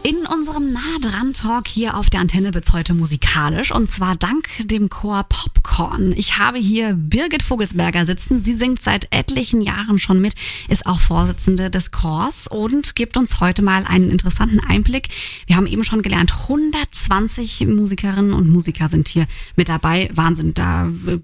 In 0.01 0.15
unserem 0.33 0.71
Nah 0.71 0.79
dran 1.01 1.33
Talk 1.33 1.67
hier 1.67 1.97
auf 1.97 2.09
der 2.09 2.21
Antenne 2.21 2.53
wird's 2.53 2.71
heute 2.71 2.93
musikalisch 2.93 3.71
und 3.71 3.89
zwar 3.89 4.15
dank 4.15 4.47
dem 4.63 4.89
Chor 4.89 5.25
Popcorn. 5.27 6.13
Ich 6.13 6.37
habe 6.37 6.57
hier 6.57 6.93
Birgit 6.93 7.43
Vogelsberger 7.43 8.05
sitzen. 8.05 8.39
Sie 8.39 8.53
singt 8.53 8.81
seit 8.81 9.07
etlichen 9.11 9.59
Jahren 9.61 9.99
schon 9.99 10.21
mit, 10.21 10.35
ist 10.69 10.85
auch 10.85 11.01
Vorsitzende 11.01 11.69
des 11.69 11.91
Chors 11.91 12.47
und 12.47 12.95
gibt 12.95 13.17
uns 13.17 13.41
heute 13.41 13.61
mal 13.61 13.83
einen 13.85 14.09
interessanten 14.09 14.61
Einblick. 14.61 15.09
Wir 15.47 15.57
haben 15.57 15.67
eben 15.67 15.83
schon 15.83 16.01
gelernt, 16.01 16.31
120 16.31 17.67
Musikerinnen 17.67 18.31
und 18.31 18.49
Musiker 18.49 18.87
sind 18.87 19.09
hier 19.09 19.27
mit 19.57 19.67
dabei. 19.67 20.09
Wahnsinn, 20.13 20.53
da 20.53 20.87
äh, 20.87 21.19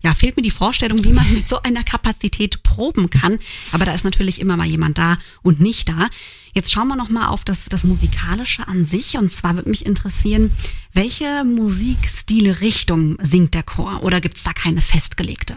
ja, 0.00 0.14
fehlt 0.14 0.36
mir 0.36 0.42
die 0.42 0.50
Vorstellung, 0.50 1.04
wie 1.04 1.12
man 1.12 1.30
mit 1.34 1.46
so 1.46 1.60
einer 1.60 1.84
Kapazität 1.84 2.62
proben 2.62 3.10
kann. 3.10 3.36
Aber 3.72 3.84
da 3.84 3.92
ist 3.92 4.04
natürlich 4.04 4.40
immer 4.40 4.56
mal 4.56 4.66
jemand 4.66 4.96
da 4.96 5.18
und 5.42 5.60
nicht 5.60 5.90
da. 5.90 6.08
Jetzt 6.56 6.72
schauen 6.72 6.88
wir 6.88 6.96
noch 6.96 7.10
mal 7.10 7.28
auf 7.28 7.44
das, 7.44 7.66
das 7.66 7.84
Musikalische 7.84 8.66
an 8.66 8.86
sich. 8.86 9.18
Und 9.18 9.30
zwar 9.30 9.56
würde 9.56 9.68
mich 9.68 9.84
interessieren, 9.84 10.52
welche 10.94 11.44
Musikstile 11.44 12.62
Richtung 12.62 13.18
singt 13.20 13.52
der 13.52 13.62
Chor? 13.62 14.02
Oder 14.02 14.22
gibt's 14.22 14.42
da 14.42 14.54
keine 14.54 14.80
festgelegte? 14.80 15.54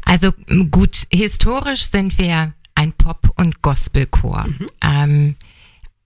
Also 0.00 0.32
gut, 0.70 1.06
historisch 1.12 1.90
sind 1.90 2.16
wir 2.16 2.54
ein 2.74 2.94
Pop- 2.94 3.34
und 3.36 3.60
Gospelchor. 3.60 4.46
Ähm, 4.80 5.36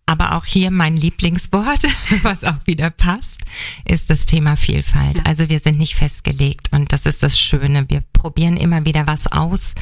aber 0.07 0.35
auch 0.35 0.45
hier 0.45 0.73
mein 0.73 0.97
Lieblingswort, 0.97 1.85
was 2.23 2.43
auch 2.43 2.67
wieder 2.67 2.91
passt, 2.91 3.45
ist 3.85 4.11
das 4.11 4.27
Thema 4.27 4.57
Vielfalt. 4.57 5.25
Also 5.25 5.49
wir 5.49 5.61
sind 5.61 5.79
nicht 5.79 5.95
festgelegt 5.95 6.73
und 6.73 6.93
das 6.93 7.07
ist 7.07 7.23
das 7.23 7.39
Schöne. 7.39 7.89
Wir 7.89 8.03
probieren 8.13 8.57
immer 8.57 8.85
wieder 8.85 9.07
was 9.07 9.31
aus 9.31 9.73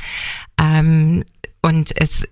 ähm, 0.60 1.24
und 1.62 1.98
es 1.98 2.28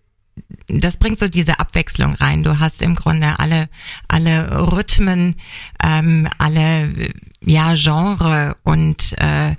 das 0.68 0.97
bringt 0.97 1.18
so 1.18 1.28
diese 1.28 1.59
Abwechslung 1.59 2.14
rein. 2.14 2.42
Du 2.42 2.59
hast 2.59 2.82
im 2.82 2.94
Grunde 2.94 3.38
alle, 3.38 3.68
alle 4.09 4.73
Rhythmen, 4.73 5.37
ähm, 5.82 6.28
alle 6.38 7.12
ja, 7.40 7.75
Genre 7.75 8.56
und 8.62 9.14
äh, 9.18 9.56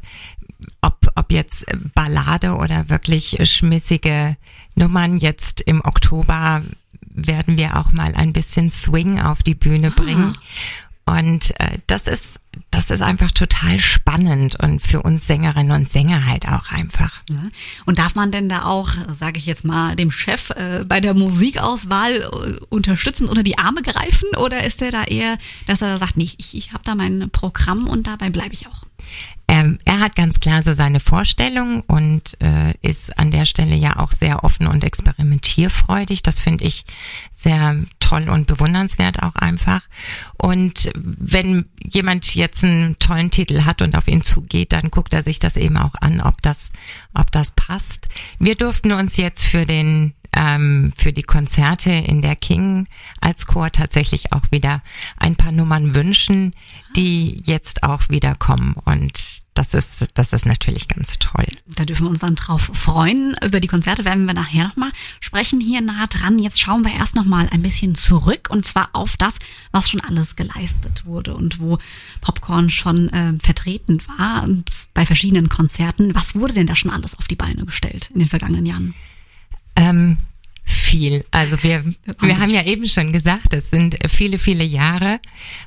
ob, 0.81 1.11
ob 1.15 1.31
jetzt 1.31 1.65
Ballade 1.95 2.55
oder 2.55 2.89
wirklich 2.89 3.37
schmissige 3.43 4.37
Nummern. 4.75 5.17
Jetzt 5.17 5.61
im 5.61 5.81
Oktober 5.83 6.61
werden 7.13 7.57
wir 7.57 7.77
auch 7.77 7.91
mal 7.93 8.15
ein 8.15 8.33
bisschen 8.33 8.69
Swing 8.69 9.19
auf 9.19 9.43
die 9.43 9.55
Bühne 9.55 9.91
bringen. 9.91 10.37
Und 11.11 11.59
äh, 11.59 11.79
das 11.87 12.07
ist 12.07 12.39
das 12.69 12.89
ist 12.89 13.01
einfach 13.01 13.31
total 13.31 13.79
spannend 13.79 14.57
und 14.57 14.81
für 14.81 15.01
uns 15.01 15.27
Sängerinnen 15.27 15.71
und 15.71 15.89
Sänger 15.89 16.25
halt 16.25 16.47
auch 16.47 16.71
einfach. 16.71 17.21
Und 17.85 17.99
darf 17.99 18.15
man 18.15 18.31
denn 18.31 18.49
da 18.49 18.65
auch, 18.65 18.89
sage 19.07 19.39
ich 19.39 19.45
jetzt 19.45 19.63
mal, 19.63 19.95
dem 19.95 20.11
Chef 20.11 20.49
äh, 20.51 20.85
bei 20.85 20.99
der 20.99 21.13
Musikauswahl 21.13 22.15
äh, 22.15 22.65
unterstützen 22.69 23.29
oder 23.29 23.43
die 23.43 23.57
Arme 23.57 23.81
greifen? 23.81 24.29
Oder 24.37 24.63
ist 24.63 24.81
er 24.81 24.91
da 24.91 25.03
eher, 25.03 25.37
dass 25.67 25.81
er 25.81 25.97
sagt, 25.97 26.17
nee, 26.17 26.29
ich, 26.37 26.55
ich 26.55 26.73
habe 26.73 26.83
da 26.83 26.95
mein 26.95 27.29
Programm 27.29 27.87
und 27.87 28.07
dabei 28.07 28.29
bleibe 28.29 28.53
ich 28.53 28.67
auch? 28.67 28.83
Ähm, 29.61 29.77
er 29.85 29.99
hat 29.99 30.15
ganz 30.15 30.39
klar 30.39 30.63
so 30.63 30.73
seine 30.73 30.99
Vorstellung 30.99 31.81
und 31.81 32.37
äh, 32.41 32.73
ist 32.81 33.17
an 33.17 33.31
der 33.31 33.45
Stelle 33.45 33.75
ja 33.75 33.97
auch 33.97 34.11
sehr 34.11 34.43
offen 34.43 34.67
und 34.67 34.83
experimentierfreudig. 34.83 36.23
Das 36.23 36.39
finde 36.39 36.65
ich 36.65 36.83
sehr 37.31 37.77
toll 37.99 38.29
und 38.29 38.47
bewundernswert 38.47 39.21
auch 39.21 39.35
einfach. 39.35 39.81
Und 40.37 40.91
wenn 40.95 41.65
jemand 41.83 42.33
jetzt 42.35 42.63
einen 42.63 42.97
tollen 42.99 43.31
Titel 43.31 43.63
hat 43.63 43.81
und 43.81 43.95
auf 43.95 44.07
ihn 44.07 44.21
zugeht, 44.21 44.73
dann 44.73 44.91
guckt 44.91 45.13
er 45.13 45.23
sich 45.23 45.39
das 45.39 45.57
eben 45.57 45.77
auch 45.77 45.95
an, 45.99 46.21
ob 46.21 46.41
das, 46.41 46.71
ob 47.13 47.31
das 47.31 47.51
passt. 47.51 48.07
Wir 48.39 48.55
durften 48.55 48.91
uns 48.91 49.17
jetzt 49.17 49.45
für 49.45 49.65
den 49.65 50.13
ähm, 50.33 50.93
für 50.95 51.11
die 51.13 51.23
Konzerte 51.23 51.91
in 51.91 52.21
der 52.21 52.35
King 52.35 52.87
als 53.19 53.47
Chor 53.47 53.71
tatsächlich 53.71 54.31
auch 54.31 54.43
wieder 54.49 54.81
ein 55.17 55.35
paar 55.35 55.51
Nummern 55.51 55.93
wünschen, 55.93 56.53
die 56.95 57.41
jetzt 57.45 57.83
auch 57.83 58.09
wieder 58.09 58.35
kommen. 58.35 58.75
Und 58.85 59.41
das 59.53 59.73
ist, 59.73 60.07
das 60.13 60.33
ist 60.33 60.45
natürlich 60.45 60.87
ganz 60.87 61.19
toll. 61.19 61.45
Da 61.75 61.85
dürfen 61.85 62.05
wir 62.05 62.09
uns 62.09 62.19
dann 62.19 62.35
drauf 62.35 62.71
freuen. 62.73 63.35
Über 63.43 63.59
die 63.59 63.67
Konzerte 63.67 64.05
werden 64.05 64.25
wir 64.25 64.33
nachher 64.33 64.67
nochmal 64.67 64.91
sprechen 65.19 65.59
hier 65.59 65.81
nah 65.81 66.07
dran. 66.07 66.39
Jetzt 66.39 66.59
schauen 66.59 66.85
wir 66.85 66.93
erst 66.93 67.15
nochmal 67.15 67.49
ein 67.51 67.61
bisschen 67.61 67.95
zurück 67.95 68.49
und 68.49 68.65
zwar 68.65 68.89
auf 68.93 69.17
das, 69.17 69.35
was 69.71 69.89
schon 69.89 70.01
alles 70.01 70.35
geleistet 70.35 71.05
wurde 71.05 71.35
und 71.35 71.59
wo 71.59 71.77
Popcorn 72.21 72.69
schon 72.69 73.09
äh, 73.09 73.33
vertreten 73.39 74.01
war 74.17 74.47
bei 74.93 75.05
verschiedenen 75.05 75.49
Konzerten. 75.49 76.15
Was 76.15 76.35
wurde 76.35 76.53
denn 76.53 76.67
da 76.67 76.75
schon 76.75 76.91
alles 76.91 77.17
auf 77.17 77.27
die 77.27 77.35
Beine 77.35 77.65
gestellt 77.65 78.09
in 78.13 78.19
den 78.19 78.29
vergangenen 78.29 78.65
Jahren? 78.65 78.93
Ähm, 79.75 80.17
viel. 80.71 81.25
Also 81.31 81.61
wir, 81.63 81.83
wir 82.19 82.39
haben 82.39 82.49
ja 82.49 82.63
eben 82.63 82.87
schon 82.87 83.11
gesagt, 83.11 83.53
es 83.53 83.69
sind 83.69 83.97
viele, 84.09 84.39
viele 84.39 84.63
Jahre, 84.63 85.19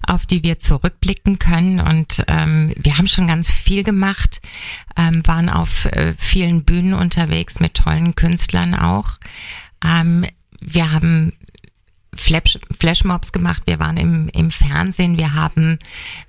auf 0.07 0.27
die 0.27 0.43
wir 0.43 0.59
zurückblicken 0.59 1.39
können 1.39 1.81
und 1.81 2.25
ähm, 2.29 2.73
wir 2.77 2.99
haben 2.99 3.07
schon 3.07 3.27
ganz 3.27 3.51
viel 3.51 3.85
gemacht, 3.85 4.41
ähm, 4.97 5.27
waren 5.27 5.49
auf 5.49 5.87
äh, 5.87 6.15
vielen 6.19 6.65
Bühnen 6.65 6.95
unterwegs 6.95 7.61
mit 7.61 7.75
tollen 7.75 8.15
Künstlern 8.15 8.75
auch. 8.75 9.19
Ähm, 9.85 10.25
wir 10.61 10.93
haben 10.93 11.33
Flash, 12.17 12.59
Flashmobs 12.79 13.33
gemacht, 13.33 13.63
wir 13.67 13.79
waren 13.79 13.97
im, 13.97 14.29
im 14.29 14.51
Fernsehen, 14.51 15.19
wir 15.19 15.35
haben, 15.35 15.79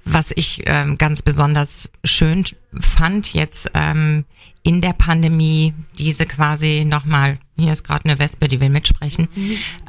was 0.04 0.32
ich 0.36 0.64
ähm, 0.66 0.98
ganz 0.98 1.22
besonders 1.22 1.90
schön 2.04 2.46
fand, 2.80 3.34
jetzt 3.34 3.72
ähm, 3.74 4.26
in 4.64 4.82
der 4.82 4.94
Pandemie 4.94 5.74
diese 5.98 6.26
quasi 6.26 6.86
nochmal, 6.86 7.38
hier 7.58 7.74
ist 7.74 7.84
gerade 7.84 8.06
eine 8.06 8.20
Wespe, 8.20 8.48
die 8.48 8.60
will 8.60 8.70
mitsprechen, 8.70 9.28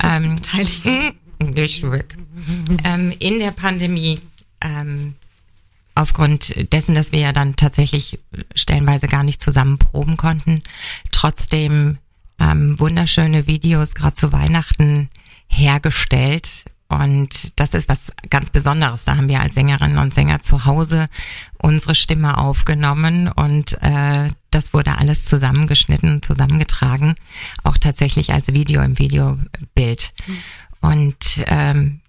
ähm, 0.03 0.37
nicht 0.55 0.85
weg. 1.91 2.17
ähm, 2.85 3.13
in 3.19 3.39
der 3.39 3.53
Pandemie 3.53 4.21
ähm, 4.61 5.15
aufgrund 5.95 6.73
dessen, 6.73 6.95
dass 6.95 7.13
wir 7.13 7.21
ja 7.21 7.33
dann 7.33 7.57
tatsächlich 7.57 8.19
stellenweise 8.55 9.09
gar 9.09 9.25
nicht 9.25 9.43
zusammen 9.43 9.79
proben 9.79 10.17
konnten, 10.17 10.63
trotzdem 11.11 11.99
ähm, 12.39 12.79
wunderschöne 12.79 13.47
Videos 13.47 13.95
gerade 13.95 14.15
zu 14.15 14.33
Weihnachten 14.33 15.09
hergestellt. 15.49 16.65
Und 16.89 17.59
das 17.59 17.75
ist 17.75 17.89
was 17.89 18.13
ganz 18.31 18.51
Besonderes. 18.51 19.05
Da 19.05 19.17
haben 19.17 19.29
wir 19.29 19.41
als 19.41 19.55
Sängerinnen 19.55 19.99
und 19.99 20.15
Sänger 20.15 20.41
zu 20.41 20.67
Hause 20.67 21.09
unsere 21.59 21.97
Stimme 21.97 22.39
aufgenommen 22.39 23.29
und 23.29 23.77
äh, 23.83 24.29
das 24.51 24.73
wurde 24.73 24.97
alles 24.97 25.25
zusammengeschnitten, 25.25 26.23
zusammengetragen, 26.23 27.17
auch 27.65 27.77
tatsächlich 27.77 28.33
als 28.33 28.53
Video 28.53 28.83
im 28.83 28.99
Videobild. 28.99 30.15
Und 30.81 31.45
ähm, 31.47 32.01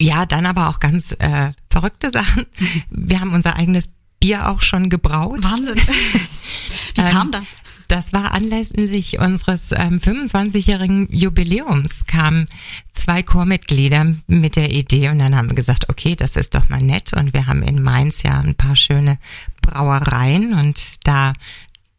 ja, 0.00 0.26
dann 0.26 0.44
aber 0.44 0.68
auch 0.68 0.80
ganz 0.80 1.12
äh, 1.12 1.52
verrückte 1.70 2.10
Sachen. 2.10 2.46
Wir 2.90 3.20
haben 3.20 3.32
unser 3.32 3.56
eigenes 3.56 3.88
Bier 4.20 4.48
auch 4.48 4.62
schon 4.62 4.90
gebraut. 4.90 5.42
Wahnsinn. 5.42 5.76
Wie 6.96 7.02
kam 7.02 7.30
das? 7.30 7.44
Das 7.88 8.12
war 8.12 8.32
anlässlich 8.32 9.18
unseres 9.18 9.72
ähm, 9.72 9.98
25-jährigen 9.98 11.08
Jubiläums 11.10 12.06
kamen 12.06 12.48
zwei 12.92 13.22
Chormitglieder 13.22 14.16
mit 14.26 14.56
der 14.56 14.70
Idee 14.70 15.08
und 15.10 15.18
dann 15.18 15.36
haben 15.36 15.50
wir 15.50 15.54
gesagt, 15.54 15.88
okay, 15.88 16.16
das 16.16 16.36
ist 16.36 16.54
doch 16.54 16.68
mal 16.68 16.82
nett 16.82 17.12
und 17.12 17.32
wir 17.32 17.46
haben 17.46 17.62
in 17.62 17.82
Mainz 17.82 18.22
ja 18.22 18.40
ein 18.40 18.54
paar 18.54 18.76
schöne 18.76 19.18
Brauereien 19.62 20.54
und 20.54 21.06
da 21.06 21.32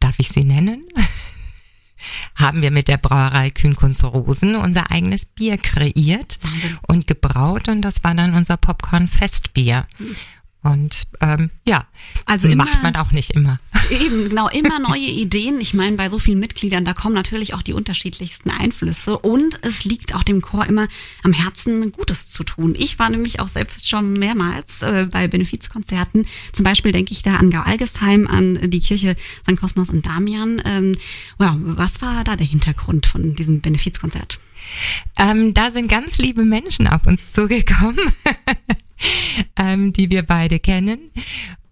darf 0.00 0.18
ich 0.18 0.28
sie 0.28 0.44
nennen? 0.44 0.84
haben 2.34 2.62
wir 2.62 2.70
mit 2.70 2.88
der 2.88 2.98
Brauerei 2.98 3.50
Kühnkunst 3.50 4.04
Rosen 4.04 4.56
unser 4.56 4.90
eigenes 4.90 5.26
Bier 5.26 5.56
kreiert 5.56 6.38
und 6.86 7.06
gebraut 7.06 7.68
und 7.68 7.82
das 7.82 8.04
war 8.04 8.14
dann 8.14 8.34
unser 8.34 8.56
Popcorn 8.56 9.08
Festbier. 9.08 9.86
Und 10.62 11.04
ähm, 11.20 11.50
ja, 11.64 11.86
also 12.26 12.48
immer, 12.48 12.64
macht 12.64 12.82
man 12.82 12.96
auch 12.96 13.12
nicht 13.12 13.30
immer. 13.30 13.60
Eben, 13.90 14.28
genau, 14.28 14.48
immer 14.52 14.80
neue 14.80 15.06
Ideen. 15.06 15.60
Ich 15.60 15.72
meine, 15.72 15.96
bei 15.96 16.08
so 16.08 16.18
vielen 16.18 16.40
Mitgliedern, 16.40 16.84
da 16.84 16.94
kommen 16.94 17.14
natürlich 17.14 17.54
auch 17.54 17.62
die 17.62 17.72
unterschiedlichsten 17.72 18.50
Einflüsse. 18.50 19.18
Und 19.18 19.60
es 19.62 19.84
liegt 19.84 20.16
auch 20.16 20.24
dem 20.24 20.42
Chor 20.42 20.66
immer 20.66 20.88
am 21.22 21.32
Herzen, 21.32 21.92
Gutes 21.92 22.28
zu 22.28 22.42
tun. 22.42 22.74
Ich 22.76 22.98
war 22.98 23.08
nämlich 23.08 23.38
auch 23.38 23.48
selbst 23.48 23.88
schon 23.88 24.14
mehrmals 24.14 24.82
äh, 24.82 25.06
bei 25.08 25.28
Benefizkonzerten. 25.28 26.26
Zum 26.52 26.64
Beispiel 26.64 26.90
denke 26.90 27.12
ich 27.12 27.22
da 27.22 27.36
an 27.36 27.50
Gau-Algesheim, 27.50 28.26
an 28.26 28.70
die 28.70 28.80
Kirche 28.80 29.14
St. 29.48 29.60
Kosmos 29.60 29.90
und 29.90 30.06
Damian. 30.06 30.60
Ähm, 30.64 30.96
ja, 31.38 31.56
was 31.60 32.02
war 32.02 32.24
da 32.24 32.34
der 32.34 32.46
Hintergrund 32.46 33.06
von 33.06 33.36
diesem 33.36 33.60
Benefizkonzert? 33.60 34.40
Ähm, 35.16 35.54
da 35.54 35.70
sind 35.70 35.88
ganz 35.88 36.18
liebe 36.18 36.44
Menschen 36.44 36.88
auf 36.88 37.06
uns 37.06 37.32
zugekommen. 37.32 38.12
ähm, 39.56 39.92
die 39.92 40.10
wir 40.10 40.22
beide 40.22 40.58
kennen 40.58 41.10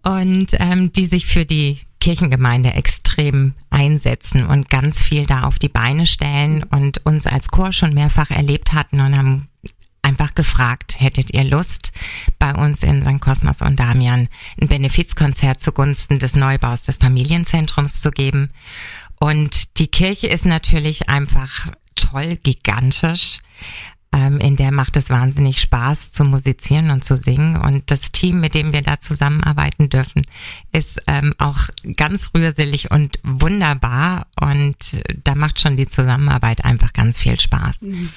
und 0.02 0.48
ähm, 0.58 0.92
die 0.92 1.06
sich 1.06 1.26
für 1.26 1.44
die 1.44 1.78
Kirchengemeinde 2.00 2.72
extrem 2.74 3.54
einsetzen 3.70 4.46
und 4.46 4.68
ganz 4.68 5.02
viel 5.02 5.26
da 5.26 5.42
auf 5.42 5.58
die 5.58 5.68
Beine 5.68 6.06
stellen 6.06 6.62
und 6.62 7.04
uns 7.04 7.26
als 7.26 7.48
Chor 7.48 7.72
schon 7.72 7.94
mehrfach 7.94 8.30
erlebt 8.30 8.72
hatten 8.72 9.00
und 9.00 9.16
haben 9.16 9.48
einfach 10.02 10.34
gefragt, 10.34 11.00
hättet 11.00 11.34
ihr 11.34 11.42
Lust, 11.42 11.90
bei 12.38 12.54
uns 12.54 12.84
in 12.84 13.02
St. 13.04 13.20
Kosmas 13.20 13.60
und 13.60 13.80
Damian 13.80 14.28
ein 14.60 14.68
Benefizkonzert 14.68 15.60
zugunsten 15.60 16.20
des 16.20 16.36
Neubaus 16.36 16.84
des 16.84 16.98
Familienzentrums 16.98 18.00
zu 18.00 18.12
geben. 18.12 18.50
Und 19.18 19.78
die 19.78 19.88
Kirche 19.88 20.28
ist 20.28 20.46
natürlich 20.46 21.08
einfach 21.08 21.72
toll, 21.96 22.36
gigantisch. 22.42 23.40
Ähm, 24.16 24.38
in 24.38 24.56
der 24.56 24.72
macht 24.72 24.96
es 24.96 25.10
wahnsinnig 25.10 25.60
Spaß 25.60 26.10
zu 26.10 26.24
musizieren 26.24 26.90
und 26.90 27.04
zu 27.04 27.16
singen. 27.16 27.58
Und 27.58 27.90
das 27.90 28.12
Team, 28.12 28.40
mit 28.40 28.54
dem 28.54 28.72
wir 28.72 28.80
da 28.80 28.98
zusammenarbeiten 28.98 29.90
dürfen, 29.90 30.22
ist 30.72 31.02
ähm, 31.06 31.34
auch 31.36 31.68
ganz 31.96 32.30
rührselig 32.34 32.90
und 32.90 33.18
wunderbar. 33.22 34.26
Und 34.40 35.02
da 35.22 35.34
macht 35.34 35.60
schon 35.60 35.76
die 35.76 35.86
Zusammenarbeit 35.86 36.64
einfach 36.64 36.94
ganz 36.94 37.18
viel 37.18 37.38
Spaß. 37.38 37.82
Mhm. 37.82 38.08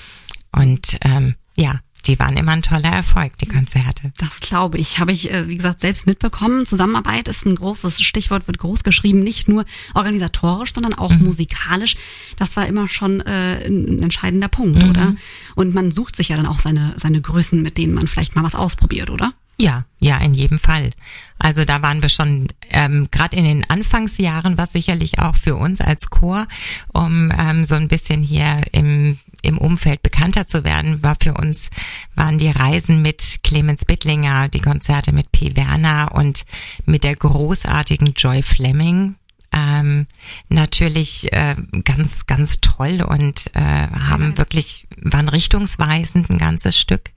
Und 0.53 0.97
ähm, 1.01 1.35
ja, 1.57 1.81
die 2.05 2.17
waren 2.19 2.37
immer 2.37 2.53
ein 2.53 2.61
toller 2.61 2.91
Erfolg, 2.91 3.37
die 3.37 3.45
Konzerte. 3.45 4.11
Das 4.17 4.39
glaube 4.39 4.77
ich. 4.77 4.99
Habe 4.99 5.11
ich, 5.11 5.31
äh, 5.31 5.47
wie 5.47 5.57
gesagt, 5.57 5.81
selbst 5.81 6.05
mitbekommen. 6.05 6.65
Zusammenarbeit 6.65 7.27
ist 7.27 7.45
ein 7.45 7.55
großes 7.55 8.01
Stichwort, 8.01 8.47
wird 8.47 8.57
groß 8.57 8.83
geschrieben, 8.83 9.19
nicht 9.19 9.47
nur 9.47 9.65
organisatorisch, 9.93 10.73
sondern 10.73 10.93
auch 10.93 11.11
mhm. 11.11 11.25
musikalisch. 11.25 11.95
Das 12.37 12.55
war 12.55 12.67
immer 12.67 12.87
schon 12.87 13.21
äh, 13.21 13.65
ein 13.65 14.01
entscheidender 14.01 14.47
Punkt, 14.47 14.81
mhm. 14.81 14.89
oder? 14.89 15.15
Und 15.55 15.73
man 15.73 15.91
sucht 15.91 16.15
sich 16.15 16.29
ja 16.29 16.37
dann 16.37 16.45
auch 16.45 16.59
seine, 16.59 16.93
seine 16.95 17.21
Größen, 17.21 17.61
mit 17.61 17.77
denen 17.77 17.93
man 17.93 18.07
vielleicht 18.07 18.35
mal 18.35 18.43
was 18.43 18.55
ausprobiert, 18.55 19.09
oder? 19.09 19.33
Ja, 19.61 19.85
ja, 19.99 20.17
in 20.19 20.33
jedem 20.33 20.57
Fall. 20.57 20.91
Also 21.37 21.65
da 21.65 21.81
waren 21.81 22.01
wir 22.01 22.07
schon 22.07 22.47
ähm, 22.69 23.09
gerade 23.11 23.35
in 23.35 23.43
den 23.43 23.69
Anfangsjahren, 23.69 24.57
was 24.57 24.71
sicherlich 24.71 25.19
auch 25.19 25.35
für 25.35 25.57
uns 25.57 25.81
als 25.81 26.09
Chor, 26.09 26.47
um 26.93 27.31
ähm, 27.37 27.65
so 27.65 27.75
ein 27.75 27.89
bisschen 27.89 28.21
hier 28.21 28.61
im 28.71 29.19
im 29.41 29.57
Umfeld 29.57 30.03
bekannter 30.03 30.47
zu 30.47 30.63
werden, 30.63 31.03
war 31.03 31.15
für 31.21 31.33
uns, 31.33 31.69
waren 32.15 32.37
die 32.37 32.49
Reisen 32.49 33.01
mit 33.01 33.39
Clemens 33.43 33.85
Bittlinger, 33.85 34.49
die 34.49 34.59
Konzerte 34.59 35.11
mit 35.11 35.31
P. 35.31 35.55
Werner 35.55 36.11
und 36.13 36.45
mit 36.85 37.03
der 37.03 37.15
großartigen 37.15 38.13
Joy 38.13 38.43
Fleming. 38.43 39.15
Ähm, 39.51 40.05
natürlich 40.49 41.33
äh, 41.33 41.55
ganz, 41.83 42.27
ganz 42.27 42.61
toll 42.61 43.01
und 43.01 43.49
äh, 43.55 43.59
haben 43.59 44.37
wirklich, 44.37 44.87
waren 44.97 45.27
richtungsweisend 45.27 46.29
ein 46.29 46.37
ganzes 46.37 46.77
Stück. 46.77 47.09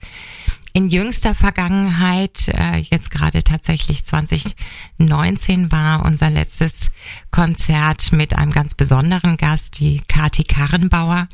In 0.75 0.89
jüngster 0.89 1.35
Vergangenheit, 1.35 2.49
äh, 2.49 2.79
jetzt 2.79 3.11
gerade 3.11 3.43
tatsächlich 3.45 4.05
2019 4.05 5.71
war 5.71 6.05
unser 6.05 6.31
letztes 6.31 6.91
Konzert 7.31 8.13
mit 8.13 8.35
einem 8.35 8.53
ganz 8.53 8.75
besonderen 8.75 9.37
Gast, 9.37 9.81
die 9.81 10.03
Kati 10.09 10.45
Karrenbauer 10.45 11.29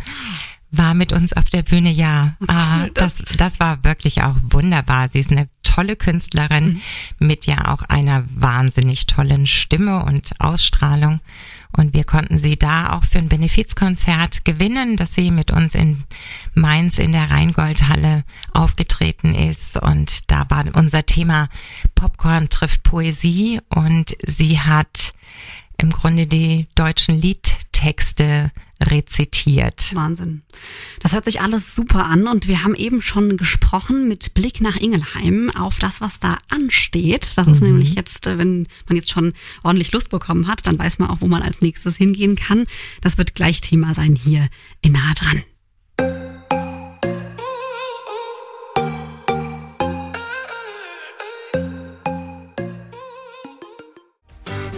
war 0.71 0.95
mit 0.95 1.13
uns 1.13 1.33
auf 1.33 1.49
der 1.51 1.63
Bühne, 1.63 1.91
ja. 1.91 2.37
Ah, 2.49 2.87
das, 2.95 3.23
das 3.37 3.61
war 3.61 3.85
wirklich 3.85 4.23
auch 4.23 4.37
wunderbar. 4.43 5.09
Sie 5.09 5.21
ist 5.21 5.31
eine 5.31 5.49
tolle 5.79 5.95
Künstlerin 5.95 6.81
mit 7.21 7.47
ja 7.47 7.73
auch 7.73 7.85
einer 7.85 8.25
wahnsinnig 8.35 9.07
tollen 9.07 9.47
Stimme 9.47 10.05
und 10.05 10.33
Ausstrahlung. 10.41 11.21
Und 11.77 11.95
wir 11.95 12.03
konnten 12.03 12.37
sie 12.37 12.59
da 12.59 12.95
auch 12.95 13.05
für 13.05 13.19
ein 13.19 13.29
Benefizkonzert 13.29 14.45
gewinnen, 14.45 14.97
dass 14.97 15.15
sie 15.15 15.31
mit 15.31 15.53
uns 15.53 15.77
in 15.77 16.03
Mainz 16.53 16.99
in 16.99 17.13
der 17.13 17.31
Rheingoldhalle 17.31 18.25
aufgetreten 18.53 19.37
ist. 19.37 19.77
Und 19.77 20.29
da 20.33 20.47
war 20.49 20.65
unser 20.75 21.07
Thema 21.07 21.49
Popcorn 21.95 22.49
trifft 22.49 22.83
Poesie. 22.83 23.61
Und 23.69 24.17
sie 24.27 24.59
hat 24.59 25.13
im 25.77 25.91
Grunde 25.91 26.27
die 26.27 26.67
deutschen 26.75 27.21
Liedtexte 27.21 28.51
rezitiert. 28.83 29.95
Wahnsinn. 29.95 30.43
Das 31.01 31.13
hört 31.13 31.25
sich 31.25 31.41
alles 31.41 31.75
super 31.75 32.07
an 32.07 32.27
und 32.29 32.49
wir 32.49 32.63
haben 32.63 32.75
eben 32.75 33.03
schon 33.03 33.37
gesprochen 33.37 34.09
mit 34.09 34.35
Blick 34.35 34.61
nach 34.61 34.77
Ingelheim 34.77 35.51
auf 35.57 35.79
das, 35.79 36.01
was 36.01 36.21
da 36.21 36.39
ansteht. 36.49 37.37
Das 37.37 37.49
ist 37.49 37.61
nämlich 37.61 37.95
jetzt, 37.95 38.27
äh, 38.27 38.39
wenn 38.39 38.69
man 38.89 38.97
jetzt 38.97 39.11
schon 39.11 39.33
ordentlich 39.63 39.93
Lust 39.93 40.11
bekommen 40.11 40.47
hat, 40.47 40.67
dann 40.67 40.79
weiß 40.79 40.99
man 40.99 41.11
auch, 41.11 41.21
wo 41.21 41.27
man 41.27 41.43
als 41.43 41.61
nächstes 41.61 41.97
hingehen 41.97 42.37
kann. 42.37 42.65
Das 43.01 43.19
wird 43.19 43.35
gleich 43.35 43.61
Thema 43.61 43.95
sein 43.95 44.15
hier 44.15 44.49
in 44.81 44.93
Nahe 44.93 45.15
dran. 45.15 45.43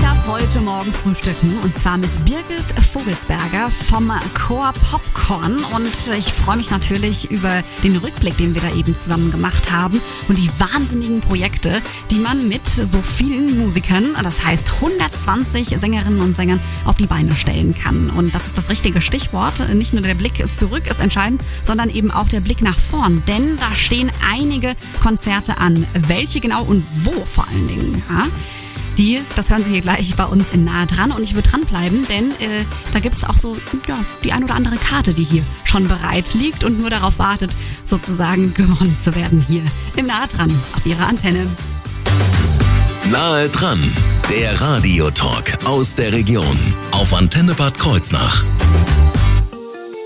darf 0.00 0.26
heute 0.26 0.60
Morgen 0.60 0.92
frühstücken 0.92 1.58
und 1.62 1.74
zwar 1.74 1.98
mit 1.98 2.10
Birgit 2.24 2.64
Vogelsberger 2.92 3.68
vom 3.68 4.12
Chor 4.34 4.72
Popcorn 4.90 5.56
und 5.74 6.16
ich 6.16 6.32
freue 6.32 6.56
mich 6.56 6.70
natürlich 6.70 7.30
über 7.30 7.62
den 7.82 7.96
Rückblick, 7.96 8.36
den 8.36 8.54
wir 8.54 8.62
da 8.62 8.72
eben 8.74 8.98
zusammen 8.98 9.30
gemacht 9.30 9.72
haben 9.72 10.00
und 10.28 10.38
die 10.38 10.50
wahnsinnigen 10.58 11.20
Projekte, 11.20 11.82
die 12.10 12.18
man 12.18 12.48
mit 12.48 12.66
so 12.66 13.02
vielen 13.02 13.58
Musikern, 13.58 14.14
das 14.22 14.44
heißt 14.44 14.72
120 14.74 15.68
Sängerinnen 15.80 16.20
und 16.20 16.36
Sängern 16.36 16.60
auf 16.84 16.96
die 16.96 17.06
Beine 17.06 17.34
stellen 17.34 17.74
kann. 17.74 18.10
Und 18.10 18.34
das 18.34 18.46
ist 18.46 18.56
das 18.56 18.68
richtige 18.68 19.02
Stichwort. 19.02 19.68
Nicht 19.74 19.92
nur 19.92 20.02
der 20.02 20.14
Blick 20.14 20.44
zurück 20.52 20.88
ist 20.88 21.00
entscheidend, 21.00 21.42
sondern 21.64 21.90
eben 21.90 22.10
auch 22.10 22.28
der 22.28 22.40
Blick 22.40 22.62
nach 22.62 22.78
vorn, 22.78 23.22
denn 23.26 23.56
da 23.56 23.74
stehen 23.74 24.10
einige 24.30 24.76
Konzerte 25.02 25.58
an. 25.58 25.86
Welche 25.94 26.40
genau 26.40 26.62
und 26.64 26.84
wo 26.94 27.12
vor 27.24 27.48
allen 27.48 27.68
Dingen? 27.68 28.02
Ja? 28.08 28.26
Die, 29.02 29.20
das 29.34 29.50
hören 29.50 29.64
Sie 29.64 29.70
hier 29.70 29.80
gleich 29.80 30.14
bei 30.14 30.26
uns 30.26 30.50
in 30.52 30.62
Nahe 30.62 30.86
dran 30.86 31.10
und 31.10 31.24
ich 31.24 31.34
würde 31.34 31.48
dranbleiben, 31.48 32.06
denn 32.06 32.30
äh, 32.38 32.64
da 32.92 33.00
gibt's 33.00 33.24
auch 33.24 33.36
so 33.36 33.56
ja, 33.88 33.96
die 34.22 34.30
ein 34.30 34.44
oder 34.44 34.54
andere 34.54 34.76
Karte, 34.76 35.12
die 35.12 35.24
hier 35.24 35.42
schon 35.64 35.88
bereit 35.88 36.34
liegt 36.34 36.62
und 36.62 36.78
nur 36.78 36.88
darauf 36.88 37.18
wartet, 37.18 37.50
sozusagen 37.84 38.54
gewonnen 38.54 38.96
zu 39.00 39.12
werden 39.16 39.44
hier 39.48 39.64
im 39.96 40.06
Nahe 40.06 40.28
dran 40.28 40.56
auf 40.76 40.86
Ihrer 40.86 41.08
Antenne. 41.08 41.48
Nahe 43.10 43.48
dran, 43.48 43.92
der 44.30 44.60
Radiotalk 44.60 45.58
aus 45.64 45.96
der 45.96 46.12
Region 46.12 46.56
auf 46.92 47.12
Antenne 47.12 47.54
Bad 47.54 47.76
Kreuznach. 47.76 48.44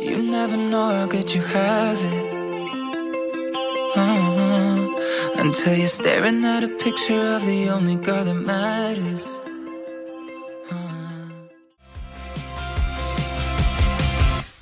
You 0.00 0.16
never 0.22 0.56
know 0.70 1.02
how 1.02 1.06
good 1.06 1.34
you 1.34 1.42
have 1.52 1.98
it. 2.02 2.32
Uh-huh. 3.94 4.25
Until 5.38 5.76
you're 5.76 5.86
staring 5.86 6.44
at 6.44 6.64
a 6.64 6.68
picture 6.68 7.36
of 7.36 7.44
the 7.44 7.68
only 7.68 7.96
girl 7.96 8.24
that 8.24 8.34
matters. 8.34 9.38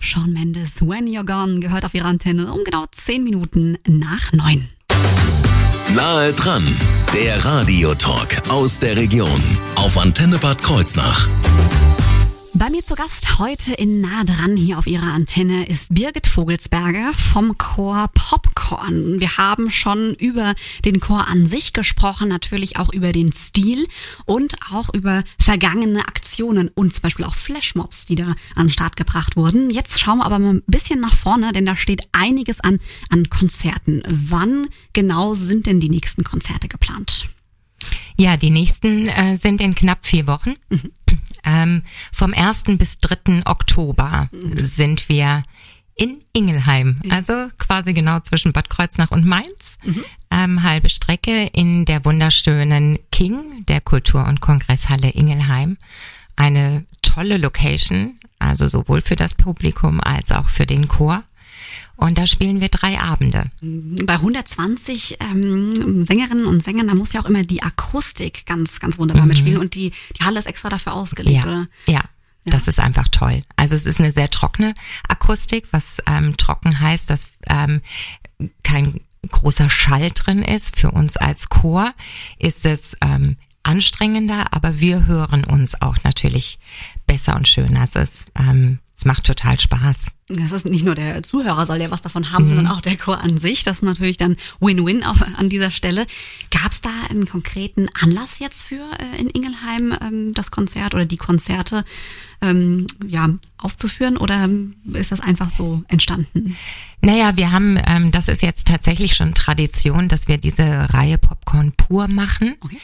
Sean 0.01 0.33
Mendes, 0.33 0.81
When 0.81 1.07
You're 1.07 1.25
Gone, 1.25 1.61
gehört 1.61 1.85
auf 1.85 1.95
Ihrer 1.95 2.07
Antenne 2.07 2.53
um 2.53 2.65
genau 2.65 2.85
10 2.91 3.23
Minuten 3.23 3.79
nach 3.87 4.33
9. 4.33 4.69
Nahe 5.95 6.33
dran, 6.33 6.65
der 7.15 7.45
Radiotalk 7.45 8.43
aus 8.49 8.79
der 8.79 8.97
Region 8.97 9.43
auf 9.77 9.97
Antenne 9.97 10.39
Bad 10.39 10.61
Kreuznach. 10.61 11.29
Bei 12.57 12.71
mir 12.71 12.85
zu 12.85 12.95
Gast 12.95 13.41
heute 13.41 13.73
in 13.73 14.01
Nah 14.01 14.23
dran 14.23 14.57
hier 14.57 14.79
auf 14.79 14.87
ihrer 14.87 15.13
Antenne 15.13 15.67
ist 15.67 15.93
Birgit 15.93 16.29
Vogelsberger 16.29 17.13
vom 17.13 17.59
Chor 17.59 18.09
Popcorn. 18.15 19.19
Wir 19.19 19.37
haben 19.37 19.73
schon 19.73 20.15
über 20.15 20.55
den 20.85 21.01
Chor 21.01 21.27
an 21.27 21.47
sich 21.47 21.73
gesprochen, 21.73 22.29
natürlich 22.29 22.77
auch 22.77 22.93
über 22.93 23.11
den 23.11 23.33
Stil 23.33 23.89
und 24.25 24.55
auch 24.73 24.95
über 24.95 25.25
vergangene 25.37 26.07
Aktionen 26.07 26.69
und 26.69 26.95
zum 26.95 27.03
Beispiel 27.03 27.25
auch 27.25 27.35
Flashmobs, 27.35 28.07
die 28.07 28.15
da 28.15 28.37
an 28.55 28.69
den 28.69 28.71
Start 28.71 28.97
gebracht 28.97 29.35
wurden. 29.35 29.71
Jetzt 29.71 29.99
schauen 29.99 30.19
wir 30.19 30.25
aber 30.25 30.39
mal 30.39 30.55
ein 30.55 30.63
bisschen 30.69 31.01
nach 31.01 31.17
vorne, 31.17 31.51
denn 31.51 31.67
da 31.67 31.75
steht 31.77 32.03
einiges 32.13 32.61
an, 32.61 32.79
an 33.11 33.29
Konzerten. 33.31 34.01
Wann 34.09 34.69
genau 34.93 35.35
sind 35.35 35.67
denn 35.67 35.81
die 35.81 35.91
nächsten 35.91 36.23
Konzerte 36.23 36.69
geplant? 36.69 37.27
Ja, 38.17 38.37
die 38.37 38.51
nächsten 38.51 39.09
äh, 39.09 39.37
sind 39.37 39.61
in 39.61 39.75
knapp 39.75 40.07
vier 40.07 40.29
Wochen. 40.29 40.55
Ähm, 41.45 41.83
vom 42.13 42.33
1. 42.35 42.65
bis 42.79 42.99
3. 42.99 43.43
Oktober 43.47 44.29
sind 44.57 45.09
wir 45.09 45.43
in 45.97 46.19
Ingelheim, 46.33 46.99
also 47.11 47.49
quasi 47.59 47.93
genau 47.95 48.19
zwischen 48.21 48.53
Bad 48.53 48.69
Kreuznach 48.69 49.11
und 49.13 49.25
Mainz. 49.27 49.79
Ähm, 50.31 50.63
halbe 50.65 50.89
Strecke 50.89 51.45
in 51.53 51.85
der 51.85 52.05
wunderschönen 52.05 52.99
King, 53.13 53.65
der 53.69 53.81
Kultur- 53.81 54.27
und 54.27 54.41
Kongresshalle 54.41 55.11
Ingelheim. 55.11 55.77
Eine 56.35 56.85
tolle 57.03 57.37
Location, 57.37 58.19
also 58.41 58.67
sowohl 58.67 59.03
für 59.03 59.15
das 59.15 59.37
Publikum 59.37 60.01
als 60.01 60.33
auch 60.33 60.49
für 60.49 60.67
den 60.67 60.89
Chor. 60.89 61.23
Und 61.97 62.19
da 62.19 62.27
spielen 62.27 62.61
wir 62.61 62.69
drei 62.69 62.99
Abende. 63.01 63.45
Bei 63.61 64.15
120 64.15 65.19
ähm, 65.21 66.05
Sängerinnen 66.05 66.47
und 66.47 66.63
Sängern, 66.63 66.89
da 66.89 66.95
muss 66.95 67.13
ja 67.13 67.21
auch 67.23 67.27
immer 67.27 67.43
die 67.43 67.63
Akustik 67.63 68.47
ganz, 68.47 68.81
ganz 68.81 68.99
wunderbar 68.99 69.27
mitspielen 69.27 69.59
und 69.61 69.75
die, 69.75 69.93
die 70.19 70.25
Halle 70.25 70.39
ist 70.39 70.47
extra 70.47 70.69
dafür 70.69 70.95
ausgelegt, 70.95 71.37
Ja, 71.37 71.45
oder? 71.45 71.67
ja. 71.87 72.03
Das 72.47 72.69
ist 72.69 72.79
einfach 72.79 73.09
toll. 73.09 73.43
Also 73.57 73.75
es 73.75 73.87
ist 73.87 74.01
eine 74.01 74.13
sehr 74.13 74.29
trockene 74.29 74.75
Akustik, 75.09 75.65
was 75.71 75.97
ähm, 76.07 76.37
trocken 76.37 76.79
heißt, 76.79 77.09
dass 77.09 77.29
ähm, 77.49 77.81
kein 78.63 79.01
großer 79.31 79.71
Schall 79.71 80.11
drin 80.11 80.43
ist. 80.43 80.79
Für 80.79 80.91
uns 80.91 81.17
als 81.17 81.49
Chor 81.49 81.95
ist 82.39 82.67
es 82.67 82.99
ähm, 83.01 83.39
anstrengender, 83.63 84.53
aber 84.53 84.79
wir 84.79 85.07
hören 85.07 85.45
uns 85.45 85.81
auch 85.81 85.97
natürlich 86.05 86.59
besser 87.07 87.35
und 87.35 87.49
schöner. 87.49 87.81
Also 87.81 87.99
es, 88.01 88.27
ähm, 88.39 88.79
es 88.97 89.05
macht 89.05 89.25
total 89.25 89.59
Spaß. 89.59 90.07
Das 90.29 90.53
ist 90.53 90.67
nicht 90.67 90.85
nur 90.85 90.95
der 90.95 91.23
Zuhörer 91.23 91.67
soll 91.67 91.83
ja 91.83 91.91
was 91.91 92.01
davon 92.01 92.31
haben, 92.31 92.47
sondern 92.47 92.69
auch 92.69 92.81
der 92.81 92.97
Chor 92.97 93.21
an 93.21 93.37
sich. 93.37 93.63
Das 93.63 93.79
ist 93.79 93.83
natürlich 93.83 94.17
dann 94.17 94.37
Win-Win 94.61 95.03
an 95.03 95.49
dieser 95.49 95.71
Stelle. 95.71 96.07
Gab 96.51 96.73
es 96.73 96.81
da 96.81 96.91
einen 97.11 97.27
konkreten 97.27 97.89
Anlass 98.01 98.39
jetzt 98.39 98.63
für 98.63 98.83
äh, 98.99 99.21
in 99.21 99.29
Ingelheim 99.29 99.95
ähm, 100.01 100.33
das 100.33 100.51
Konzert 100.51 100.95
oder 100.95 101.05
die 101.05 101.19
Konzerte 101.19 101.85
ähm, 102.41 102.87
ja, 103.07 103.29
aufzuführen 103.59 104.17
oder 104.17 104.49
ist 104.93 105.13
das 105.13 105.21
einfach 105.21 105.51
so 105.51 105.83
entstanden? 105.89 106.57
Naja, 107.03 107.37
wir 107.37 107.53
haben, 107.53 107.79
ähm, 107.87 108.11
das 108.13 108.29
ist 108.29 108.43
jetzt 108.43 108.67
tatsächlich 108.67 109.15
schon 109.15 109.35
Tradition, 109.35 110.09
dass 110.09 110.29
wir 110.29 110.39
diese 110.39 110.65
Reihe 110.95 111.19
Popcorn 111.19 111.73
pur 111.73 112.09
machen. 112.09 112.55
Okay. 112.61 112.79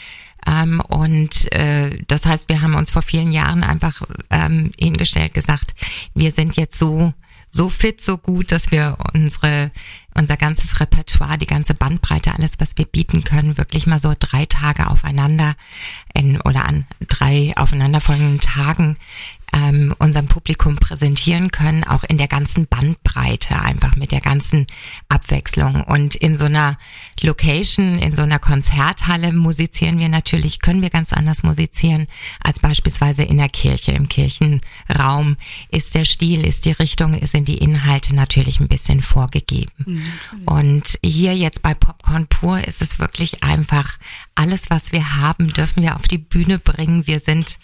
Ähm, 0.47 0.81
und 0.81 1.53
äh, 1.53 1.99
das 2.07 2.27
heißt, 2.27 2.49
wir 2.49 2.63
haben 2.63 2.75
uns 2.75 2.91
vor 2.91 3.03
vielen 3.03 3.33
Jahren 3.33 3.63
einfach 3.63 4.03
ähm, 4.31 4.73
hingestellt, 4.79 5.35
gesagt, 5.35 5.75
wir 6.15 6.33
sind 6.33 6.57
jetzt 6.57 6.79
so 6.79 7.13
so 7.53 7.69
fit, 7.69 8.01
so 8.01 8.17
gut, 8.17 8.53
dass 8.53 8.71
wir 8.71 8.97
unsere 9.13 9.73
unser 10.15 10.37
ganzes 10.37 10.81
Repertoire, 10.81 11.39
die 11.39 11.47
ganze 11.47 11.75
Bandbreite, 11.75 12.35
alles, 12.35 12.59
was 12.59 12.77
wir 12.77 12.85
bieten 12.85 13.25
können, 13.25 13.57
wirklich 13.57 13.87
mal 13.87 14.01
so 14.01 14.13
drei 14.19 14.45
Tage 14.45 14.89
aufeinander 14.89 15.55
in, 16.15 16.41
oder 16.41 16.67
an 16.67 16.87
drei 17.09 17.53
aufeinanderfolgenden 17.57 18.41
Tagen 18.41 18.97
ähm, 19.53 19.95
unserem 19.99 20.27
Publikum 20.27 20.77
präsentieren 20.77 21.51
können, 21.51 21.85
auch 21.85 22.05
in 22.05 22.19
der 22.19 22.29
ganzen 22.29 22.67
Bandbreite, 22.67 23.61
einfach 23.61 23.97
mit 23.97 24.13
der 24.13 24.21
ganzen 24.21 24.67
Abwechslung. 25.09 25.83
Und 25.83 26.15
in 26.15 26.37
so 26.37 26.47
einer 26.47 26.79
Location, 27.21 27.99
in 27.99 28.15
so 28.15 28.23
einer 28.23 28.39
Konzerthalle 28.39 29.33
musizieren 29.33 29.99
wir 29.99 30.09
natürlich, 30.09 30.61
können 30.61 30.83
wir 30.83 30.91
ganz 30.91 31.13
anders 31.13 31.43
musizieren 31.43 32.07
als 32.43 32.61
beispielsweise 32.61 33.23
in 33.23 33.39
der 33.39 33.49
Kirche. 33.49 33.93
Im 33.93 34.09
Kirchenraum 34.09 35.37
ist 35.71 35.95
der 35.95 36.05
Stil, 36.05 36.45
ist 36.47 36.65
die 36.65 36.73
Richtung, 36.73 37.19
sind 37.27 37.49
die 37.49 37.59
Inhalte 37.59 38.15
natürlich 38.15 38.61
ein 38.61 38.69
bisschen 38.69 39.03
vorgegeben. 39.03 40.03
Und 40.47 40.99
hier 41.03 41.37
jetzt 41.37 41.63
bei 41.63 41.75
Popcorn 41.75 42.27
Pur 42.27 42.67
ist 42.67 42.83
es 42.83 42.99
wirklich 42.99 43.43
einfach 43.43 43.99
alles, 44.35 44.71
was 44.71 44.93
wir 44.93 45.17
haben, 45.17 45.53
dürfen 45.53 45.83
wir 45.83 45.97
auf 45.97 46.09
die 46.09 46.19
Bühne 46.19 46.59
bringen. 46.59 47.07
Wir 47.07 47.21
sind, 47.21 47.59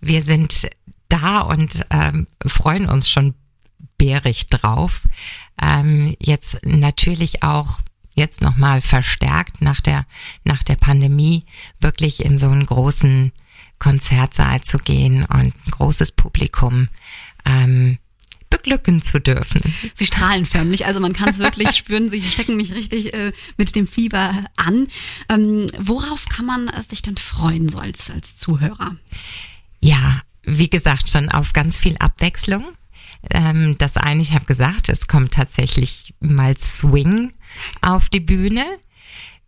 wir 0.00 0.22
sind 0.22 0.68
da 1.12 1.40
und 1.40 1.84
ähm, 1.90 2.26
freuen 2.46 2.88
uns 2.88 3.10
schon 3.10 3.34
bärig 3.98 4.46
drauf. 4.48 5.02
Ähm, 5.60 6.16
jetzt 6.18 6.58
natürlich 6.64 7.42
auch 7.42 7.80
jetzt 8.14 8.42
nochmal 8.42 8.80
verstärkt 8.80 9.62
nach 9.62 9.80
der, 9.80 10.06
nach 10.44 10.62
der 10.62 10.76
Pandemie 10.76 11.44
wirklich 11.80 12.24
in 12.24 12.38
so 12.38 12.48
einen 12.48 12.66
großen 12.66 13.32
Konzertsaal 13.78 14.62
zu 14.62 14.78
gehen 14.78 15.24
und 15.24 15.30
ein 15.30 15.70
großes 15.70 16.12
Publikum 16.12 16.88
ähm, 17.44 17.98
beglücken 18.50 19.02
zu 19.02 19.20
dürfen. 19.20 19.60
Sie 19.94 20.06
strahlen 20.06 20.44
förmlich, 20.44 20.84
also 20.86 21.00
man 21.00 21.14
kann 21.14 21.30
es 21.30 21.38
wirklich 21.38 21.70
spüren. 21.76 22.10
Sie 22.10 22.22
stecken 22.22 22.56
mich 22.56 22.74
richtig 22.74 23.14
äh, 23.14 23.32
mit 23.56 23.74
dem 23.74 23.88
Fieber 23.88 24.44
an. 24.56 24.88
Ähm, 25.28 25.66
worauf 25.78 26.26
kann 26.26 26.44
man 26.44 26.70
sich 26.88 27.02
denn 27.02 27.16
freuen, 27.16 27.68
so 27.68 27.78
als, 27.78 28.10
als 28.10 28.36
Zuhörer? 28.36 28.96
Ja, 29.80 30.20
wie 30.44 30.70
gesagt, 30.70 31.08
schon 31.08 31.28
auf 31.28 31.52
ganz 31.52 31.78
viel 31.78 31.96
Abwechslung. 31.98 32.64
Ähm, 33.30 33.76
das 33.78 33.96
eine, 33.96 34.20
ich 34.20 34.32
habe 34.32 34.44
gesagt, 34.44 34.88
es 34.88 35.06
kommt 35.06 35.32
tatsächlich 35.34 36.14
mal 36.20 36.56
Swing 36.56 37.32
auf 37.80 38.08
die 38.08 38.20
Bühne. 38.20 38.64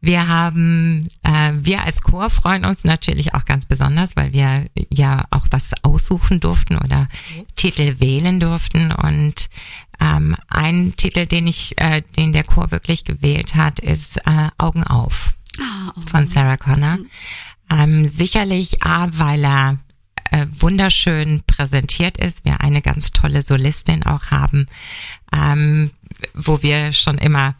Wir 0.00 0.28
haben, 0.28 1.08
äh, 1.22 1.52
wir 1.54 1.82
als 1.82 2.02
Chor 2.02 2.28
freuen 2.28 2.66
uns 2.66 2.84
natürlich 2.84 3.34
auch 3.34 3.46
ganz 3.46 3.66
besonders, 3.66 4.16
weil 4.16 4.34
wir 4.34 4.66
ja 4.92 5.24
auch 5.30 5.46
was 5.50 5.72
aussuchen 5.82 6.40
durften 6.40 6.76
oder 6.76 7.08
Titel 7.56 8.00
wählen 8.00 8.38
durften. 8.38 8.92
Und 8.92 9.48
ähm, 10.00 10.36
ein 10.48 10.94
Titel, 10.96 11.26
den 11.26 11.46
ich, 11.46 11.80
äh, 11.80 12.02
den 12.16 12.34
der 12.34 12.44
Chor 12.44 12.70
wirklich 12.70 13.04
gewählt 13.04 13.54
hat, 13.54 13.80
ist 13.80 14.18
äh, 14.26 14.50
Augen 14.58 14.84
auf 14.84 15.34
Ah, 15.60 15.92
oh. 15.96 16.00
von 16.10 16.26
Sarah 16.26 16.56
Connor. 16.56 16.98
Ähm, 17.70 18.08
sicherlich 18.08 18.82
A, 18.82 19.08
weil 19.12 19.44
er 19.44 19.78
äh, 20.30 20.46
wunderschön 20.58 21.42
präsentiert 21.46 22.18
ist, 22.18 22.44
wir 22.44 22.60
eine 22.60 22.82
ganz 22.82 23.12
tolle 23.12 23.42
Solistin 23.42 24.04
auch 24.04 24.26
haben, 24.30 24.66
ähm, 25.32 25.90
wo 26.34 26.62
wir 26.62 26.92
schon 26.92 27.18
immer 27.18 27.54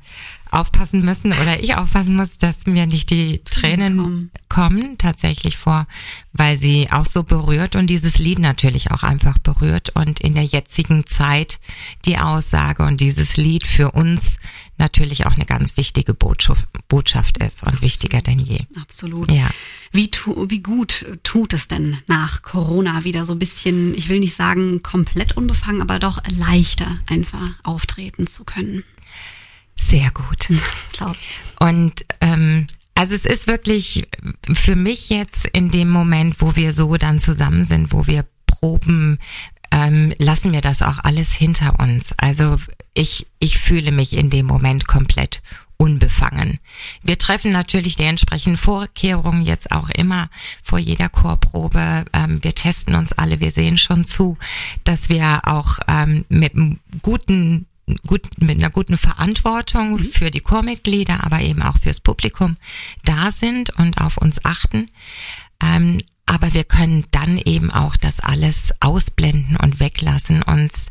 aufpassen 0.50 1.04
müssen 1.04 1.32
oder 1.32 1.60
ich 1.60 1.76
aufpassen 1.76 2.16
muss, 2.16 2.38
dass 2.38 2.66
mir 2.66 2.86
nicht 2.86 3.10
die 3.10 3.42
Tränen 3.44 4.30
kommen. 4.54 4.64
kommen 4.64 4.98
tatsächlich 4.98 5.56
vor, 5.56 5.86
weil 6.32 6.58
sie 6.58 6.88
auch 6.90 7.06
so 7.06 7.22
berührt 7.22 7.76
und 7.76 7.88
dieses 7.88 8.18
Lied 8.18 8.38
natürlich 8.38 8.90
auch 8.90 9.02
einfach 9.02 9.38
berührt 9.38 9.90
und 9.94 10.20
in 10.20 10.34
der 10.34 10.44
jetzigen 10.44 11.06
Zeit 11.06 11.58
die 12.04 12.18
Aussage 12.18 12.84
und 12.84 13.00
dieses 13.00 13.36
Lied 13.36 13.66
für 13.66 13.92
uns 13.92 14.38
natürlich 14.78 15.26
auch 15.26 15.34
eine 15.34 15.44
ganz 15.44 15.76
wichtige 15.76 16.14
Botschaft, 16.14 16.66
Botschaft 16.88 17.38
ist 17.38 17.62
und 17.62 17.82
wichtiger 17.82 18.20
denn 18.20 18.38
je. 18.38 18.58
Absolut. 18.80 19.30
Ja. 19.30 19.48
Wie, 19.92 20.10
tu, 20.10 20.48
wie 20.50 20.60
gut 20.60 21.04
tut 21.22 21.52
es 21.52 21.68
denn 21.68 21.98
nach 22.06 22.42
Corona 22.42 23.04
wieder 23.04 23.24
so 23.24 23.32
ein 23.32 23.38
bisschen, 23.38 23.94
ich 23.94 24.08
will 24.08 24.20
nicht 24.20 24.34
sagen 24.34 24.82
komplett 24.82 25.36
unbefangen, 25.36 25.82
aber 25.82 25.98
doch 25.98 26.22
leichter 26.28 26.98
einfach 27.08 27.50
auftreten 27.62 28.26
zu 28.26 28.44
können? 28.44 28.82
Sehr 29.76 30.10
gut. 30.10 30.48
Glaube 30.92 31.16
ich. 31.20 31.38
Und 31.60 32.04
ähm, 32.20 32.66
also 32.94 33.14
es 33.14 33.24
ist 33.24 33.46
wirklich 33.46 34.06
für 34.52 34.76
mich 34.76 35.08
jetzt 35.08 35.46
in 35.46 35.70
dem 35.70 35.90
Moment, 35.90 36.36
wo 36.40 36.56
wir 36.56 36.72
so 36.72 36.96
dann 36.96 37.18
zusammen 37.18 37.64
sind, 37.64 37.92
wo 37.92 38.06
wir 38.06 38.24
proben, 38.46 39.18
ähm, 39.70 40.12
lassen 40.18 40.52
wir 40.52 40.60
das 40.60 40.82
auch 40.82 40.98
alles 41.02 41.32
hinter 41.32 41.80
uns. 41.80 42.14
Also 42.16 42.56
ich, 42.94 43.26
ich 43.40 43.58
fühle 43.58 43.90
mich 43.90 44.12
in 44.12 44.30
dem 44.30 44.46
Moment 44.46 44.86
komplett 44.86 45.42
unbefangen. 45.76 46.60
Wir 47.02 47.18
treffen 47.18 47.50
natürlich 47.50 47.96
die 47.96 48.04
entsprechenden 48.04 48.56
Vorkehrungen 48.56 49.44
jetzt 49.44 49.72
auch 49.72 49.90
immer 49.90 50.28
vor 50.62 50.78
jeder 50.78 51.08
Chorprobe. 51.08 52.04
Ähm, 52.12 52.42
wir 52.42 52.54
testen 52.54 52.94
uns 52.94 53.12
alle, 53.12 53.40
wir 53.40 53.50
sehen 53.50 53.76
schon 53.76 54.04
zu, 54.04 54.38
dass 54.84 55.08
wir 55.08 55.40
auch 55.44 55.78
ähm, 55.88 56.24
mit 56.28 56.54
einem 56.54 56.78
guten 57.02 57.66
gut, 58.06 58.28
mit 58.38 58.58
einer 58.58 58.70
guten 58.70 58.96
Verantwortung 58.96 59.98
für 59.98 60.30
die 60.30 60.40
Chormitglieder, 60.40 61.24
aber 61.24 61.40
eben 61.40 61.62
auch 61.62 61.78
fürs 61.78 62.00
Publikum 62.00 62.56
da 63.04 63.30
sind 63.30 63.70
und 63.78 63.98
auf 63.98 64.16
uns 64.16 64.44
achten. 64.44 64.90
Ähm, 65.62 65.98
aber 66.26 66.54
wir 66.54 66.64
können 66.64 67.04
dann 67.10 67.38
eben 67.38 67.70
auch 67.70 67.96
das 67.96 68.20
alles 68.20 68.72
ausblenden 68.80 69.56
und 69.56 69.78
weglassen 69.78 70.42
uns 70.42 70.88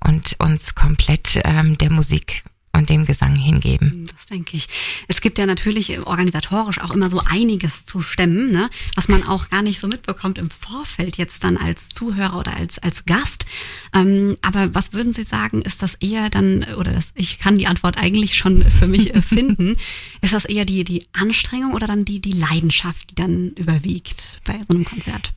und 0.00 0.36
uns 0.40 0.74
komplett 0.74 1.40
ähm, 1.44 1.78
der 1.78 1.90
Musik 1.90 2.42
und 2.74 2.88
dem 2.88 3.04
Gesang 3.04 3.36
hingeben. 3.36 4.06
Das 4.06 4.26
denke 4.26 4.56
ich. 4.56 4.66
Es 5.06 5.20
gibt 5.20 5.38
ja 5.38 5.44
natürlich 5.44 6.00
organisatorisch 6.06 6.80
auch 6.80 6.90
immer 6.90 7.10
so 7.10 7.20
einiges 7.20 7.84
zu 7.84 8.00
stemmen, 8.00 8.50
ne? 8.50 8.70
was 8.94 9.08
man 9.08 9.24
auch 9.24 9.50
gar 9.50 9.62
nicht 9.62 9.78
so 9.78 9.88
mitbekommt 9.88 10.38
im 10.38 10.48
Vorfeld 10.48 11.18
jetzt 11.18 11.44
dann 11.44 11.58
als 11.58 11.90
Zuhörer 11.90 12.38
oder 12.38 12.56
als, 12.56 12.78
als 12.78 13.04
Gast. 13.04 13.44
Ähm, 13.92 14.36
aber 14.40 14.74
was 14.74 14.94
würden 14.94 15.12
Sie 15.12 15.24
sagen, 15.24 15.60
ist 15.60 15.82
das 15.82 15.96
eher 15.96 16.30
dann, 16.30 16.64
oder 16.76 16.92
das, 16.92 17.12
ich 17.14 17.38
kann 17.38 17.58
die 17.58 17.66
Antwort 17.66 17.98
eigentlich 17.98 18.36
schon 18.36 18.64
für 18.78 18.86
mich 18.86 19.14
äh, 19.14 19.20
finden, 19.20 19.76
ist 20.22 20.32
das 20.32 20.46
eher 20.46 20.64
die, 20.64 20.84
die 20.84 21.06
Anstrengung 21.12 21.74
oder 21.74 21.86
dann 21.86 22.06
die, 22.06 22.20
die 22.20 22.32
Leidenschaft, 22.32 23.10
die 23.10 23.14
dann 23.16 23.50
überwiegt 23.50 24.40
bei 24.44 24.58
so 24.58 24.74
einem 24.74 24.84
Konzert? 24.84 25.34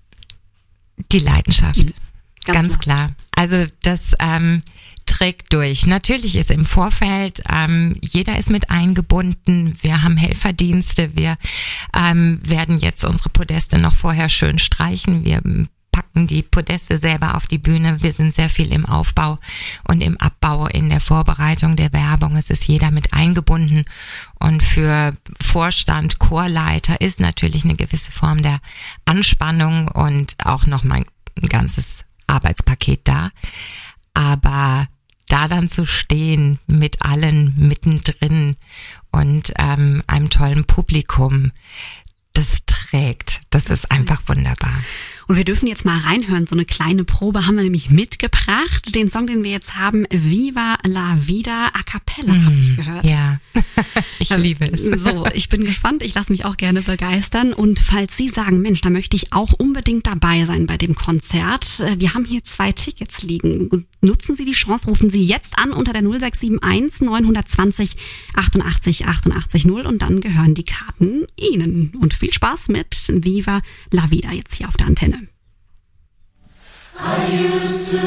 Die 1.11 1.19
Leidenschaft. 1.19 1.79
Mhm. 1.79 1.93
Ganz 2.45 2.67
Ganz, 2.67 2.79
klar. 2.79 3.11
Also 3.35 3.65
das 3.81 4.15
ähm, 4.19 4.61
trägt 5.05 5.53
durch. 5.53 5.85
Natürlich 5.85 6.35
ist 6.35 6.51
im 6.51 6.65
Vorfeld, 6.65 7.41
ähm, 7.49 7.93
jeder 8.01 8.37
ist 8.37 8.49
mit 8.49 8.69
eingebunden. 8.69 9.77
Wir 9.81 10.03
haben 10.03 10.17
Helferdienste. 10.17 11.15
Wir 11.15 11.37
ähm, 11.95 12.39
werden 12.43 12.79
jetzt 12.79 13.05
unsere 13.05 13.29
Podeste 13.29 13.77
noch 13.77 13.93
vorher 13.93 14.29
schön 14.29 14.59
streichen. 14.59 15.25
Wir 15.25 15.41
packen 15.95 16.27
die 16.27 16.41
Podeste 16.41 16.97
selber 16.97 17.35
auf 17.35 17.47
die 17.47 17.57
Bühne. 17.57 18.03
Wir 18.03 18.11
sind 18.11 18.35
sehr 18.35 18.49
viel 18.49 18.73
im 18.73 18.85
Aufbau 18.85 19.37
und 19.87 20.01
im 20.01 20.17
Abbau, 20.17 20.67
in 20.67 20.89
der 20.89 20.99
Vorbereitung 20.99 21.77
der 21.77 21.93
Werbung. 21.93 22.35
Es 22.35 22.49
ist 22.49 22.67
jeder 22.67 22.91
mit 22.91 23.13
eingebunden. 23.13 23.85
Und 24.37 24.61
für 24.61 25.13
Vorstand, 25.41 26.19
Chorleiter 26.19 26.99
ist 26.99 27.21
natürlich 27.21 27.63
eine 27.63 27.75
gewisse 27.75 28.11
Form 28.11 28.41
der 28.41 28.59
Anspannung 29.05 29.87
und 29.87 30.35
auch 30.43 30.65
noch 30.65 30.83
mal 30.83 31.01
ein 31.41 31.47
ganzes 31.47 32.03
Arbeitspaket 32.27 33.01
da. 33.05 33.31
Aber 34.13 34.87
da 35.27 35.47
dann 35.47 35.69
zu 35.69 35.85
stehen 35.85 36.59
mit 36.67 37.01
allen 37.01 37.55
mittendrin 37.57 38.57
und 39.11 39.53
ähm, 39.57 40.03
einem 40.07 40.29
tollen 40.29 40.65
Publikum, 40.65 41.51
das 42.33 42.65
trägt. 42.65 43.41
Das 43.49 43.69
ist 43.69 43.91
einfach 43.91 44.21
wunderbar. 44.27 44.73
Und 45.27 45.35
wir 45.37 45.43
dürfen 45.45 45.67
jetzt 45.67 45.85
mal 45.85 45.97
reinhören. 45.99 46.45
So 46.47 46.53
eine 46.55 46.65
kleine 46.65 47.03
Probe 47.03 47.45
haben 47.47 47.55
wir 47.55 47.63
nämlich 47.63 47.89
mitgebracht. 47.89 48.93
Den 48.95 49.09
Song, 49.09 49.27
den 49.27 49.43
wir 49.43 49.51
jetzt 49.51 49.75
haben, 49.75 50.05
Viva 50.11 50.75
la 50.85 51.17
Vida 51.21 51.67
a 51.73 51.83
cappella, 51.83 52.33
habe 52.45 52.55
ich 52.59 52.75
gehört. 52.75 53.03
Hm, 53.03 53.09
Ja, 53.09 53.39
ich 54.19 54.29
liebe 54.37 54.65
es. 54.71 54.83
So, 54.83 55.25
ich 55.33 55.49
bin 55.49 55.63
gespannt. 55.65 56.03
Ich 56.03 56.13
lasse 56.13 56.31
mich 56.31 56.45
auch 56.45 56.57
gerne 56.57 56.81
begeistern. 56.81 57.53
Und 57.53 57.79
falls 57.79 58.15
Sie 58.17 58.29
sagen, 58.29 58.61
Mensch, 58.61 58.81
da 58.81 58.89
möchte 58.89 59.15
ich 59.15 59.33
auch 59.33 59.53
unbedingt 59.53 60.05
dabei 60.07 60.45
sein 60.45 60.67
bei 60.67 60.77
dem 60.77 60.95
Konzert. 60.95 61.79
äh, 61.79 61.99
Wir 61.99 62.13
haben 62.13 62.25
hier 62.25 62.43
zwei 62.43 62.71
Tickets 62.71 63.23
liegen. 63.23 63.85
Nutzen 64.01 64.35
Sie 64.35 64.45
die 64.45 64.51
Chance, 64.51 64.87
rufen 64.87 65.09
Sie 65.09 65.23
jetzt 65.25 65.57
an 65.57 65.71
unter 65.71 65.91
der 65.93 66.01
0671 66.03 67.01
920 67.01 67.97
88 68.35 69.05
88 69.07 69.65
0 69.65 69.81
und 69.87 70.01
dann 70.01 70.21
gehören 70.21 70.53
die 70.53 70.63
Karten 70.65 71.23
Ihnen. 71.35 71.93
Und 71.99 72.13
viel 72.13 72.31
Spaß 72.33 72.69
mit 72.69 72.95
Viva 73.09 73.61
la 73.91 74.11
Vida 74.11 74.31
jetzt 74.31 74.55
hier 74.55 74.67
auf 74.67 74.77
der 74.77 74.87
Antenne. 74.87 75.14
I 76.97 77.27
used 77.27 77.91
to 77.91 78.01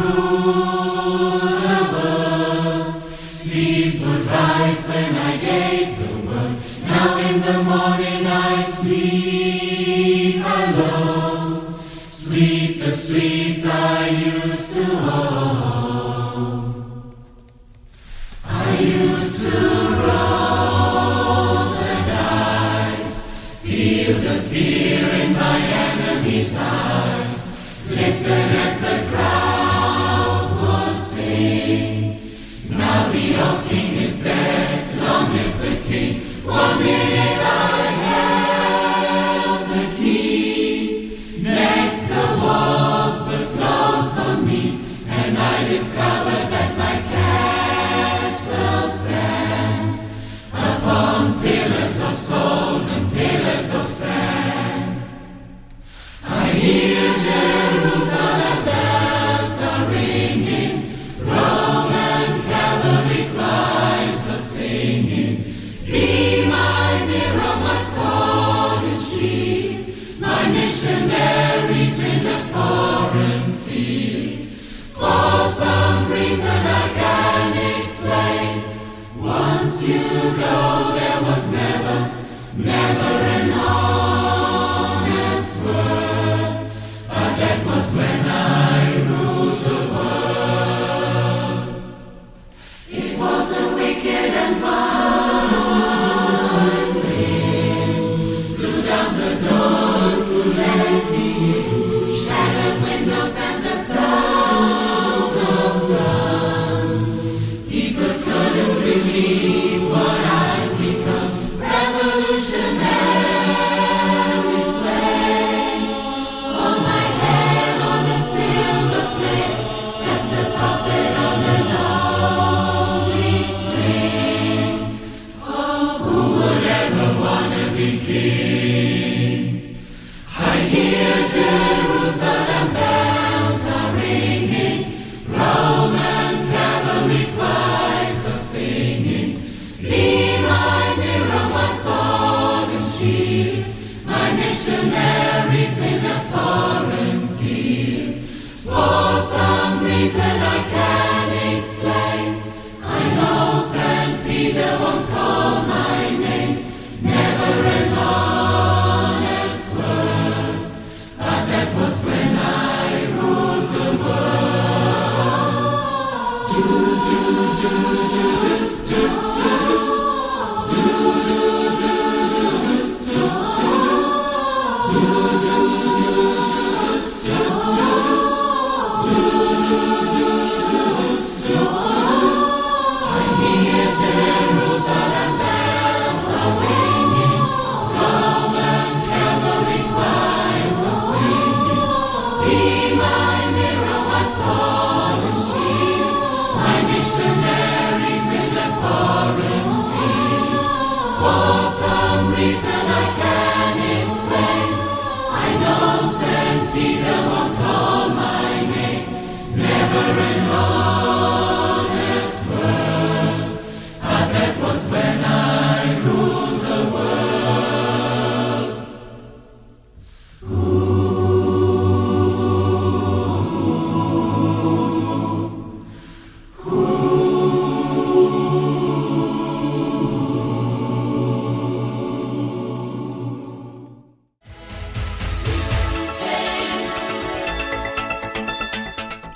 rule 0.00 1.38
the 1.38 1.80
world. 1.92 3.02
Seas 3.30 4.04
would 4.04 4.26
rise 4.26 4.88
when 4.88 5.14
I 5.14 5.36
gave 5.38 5.98
the 5.98 6.14
word. 6.26 6.56
Now 6.86 7.16
in 7.18 7.40
the 7.40 7.62
morning 7.62 8.26
I 8.26 8.62
sleep 8.62 10.44
alone. 10.44 11.74
Sweep 12.08 12.80
the 12.80 12.92
streets 12.92 13.66
I 13.66 14.08
used 14.08 14.74
to 14.74 14.82
roam. 14.82 15.33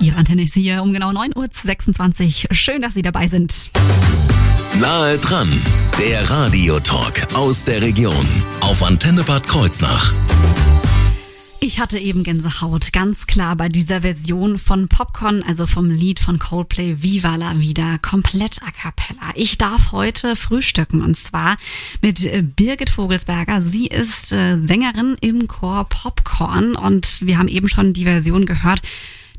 Ihre 0.01 0.17
Antenne 0.17 0.45
ist 0.45 0.55
hier 0.55 0.83
um 0.83 0.93
genau 0.93 1.11
9.26 1.11 2.49
Uhr. 2.49 2.55
Schön, 2.55 2.83
dass 2.83 2.95
Sie 2.95 3.03
dabei 3.03 3.27
sind. 3.27 3.71
Nahe 4.79 5.19
dran, 5.19 5.51
der 5.99 6.29
Radiotalk 6.31 7.35
aus 7.35 7.65
der 7.65 7.83
Region 7.83 8.27
auf 8.61 8.83
Antenne 8.83 9.25
Bad 9.25 9.47
Kreuznach. 9.47 10.13
Ich 11.61 11.81
hatte 11.81 11.99
eben 11.99 12.23
Gänsehaut, 12.23 12.93
ganz 12.93 13.27
klar 13.27 13.57
bei 13.57 13.69
dieser 13.69 14.03
Version 14.03 14.59
von 14.59 14.87
Popcorn, 14.87 15.43
also 15.43 15.67
vom 15.67 15.91
Lied 15.91 16.21
von 16.21 16.39
Coldplay 16.39 17.03
Viva 17.03 17.35
la 17.35 17.59
Vida, 17.59 17.99
komplett 18.01 18.63
a 18.63 18.71
cappella. 18.71 19.33
Ich 19.35 19.59
darf 19.59 19.91
heute 19.91 20.37
frühstücken 20.37 21.03
und 21.03 21.17
zwar 21.17 21.57
mit 22.01 22.25
äh, 22.25 22.43
Birgit 22.43 22.91
Vogelsberger. 22.91 23.61
Sie 23.61 23.89
ist 23.89 24.33
äh, 24.33 24.63
Sängerin 24.63 25.17
im 25.21 25.49
Chor 25.49 25.89
Popcorn 25.89 26.77
und 26.77 27.27
wir 27.27 27.39
haben 27.39 27.49
eben 27.49 27.69
schon 27.69 27.93
die 27.93 28.05
Version 28.05 28.47
gehört. 28.47 28.81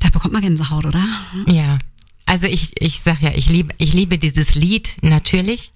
Da 0.00 0.08
bekommt 0.10 0.34
man 0.34 0.42
Gänsehaut, 0.42 0.84
oder? 0.84 1.04
Ja. 1.46 1.78
Also 2.30 2.46
ich, 2.46 2.80
ich 2.80 3.00
sag 3.00 3.20
ja, 3.22 3.32
ich 3.34 3.48
liebe, 3.48 3.74
ich 3.78 3.92
liebe 3.92 4.16
dieses 4.16 4.54
Lied 4.54 4.98
natürlich, 5.02 5.72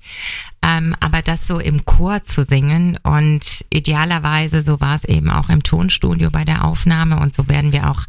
ähm, 0.63 0.95
aber 1.01 1.21
das 1.21 1.49
so 1.49 1.59
im 1.59 1.85
Chor 1.85 2.23
zu 2.23 2.45
singen 2.45 2.97
und 3.03 3.65
idealerweise, 3.71 4.63
so 4.63 4.81
war 4.81 4.95
es 4.95 5.03
eben 5.05 5.31
auch 5.31 5.49
im 5.49 5.65
Tonstudio 5.65 6.31
bei 6.31 6.45
der 6.45 6.65
Aufnahme 6.65 7.19
und 7.19 7.35
so 7.35 7.49
werden 7.49 7.73
wir 7.73 7.91
auch 7.91 8.05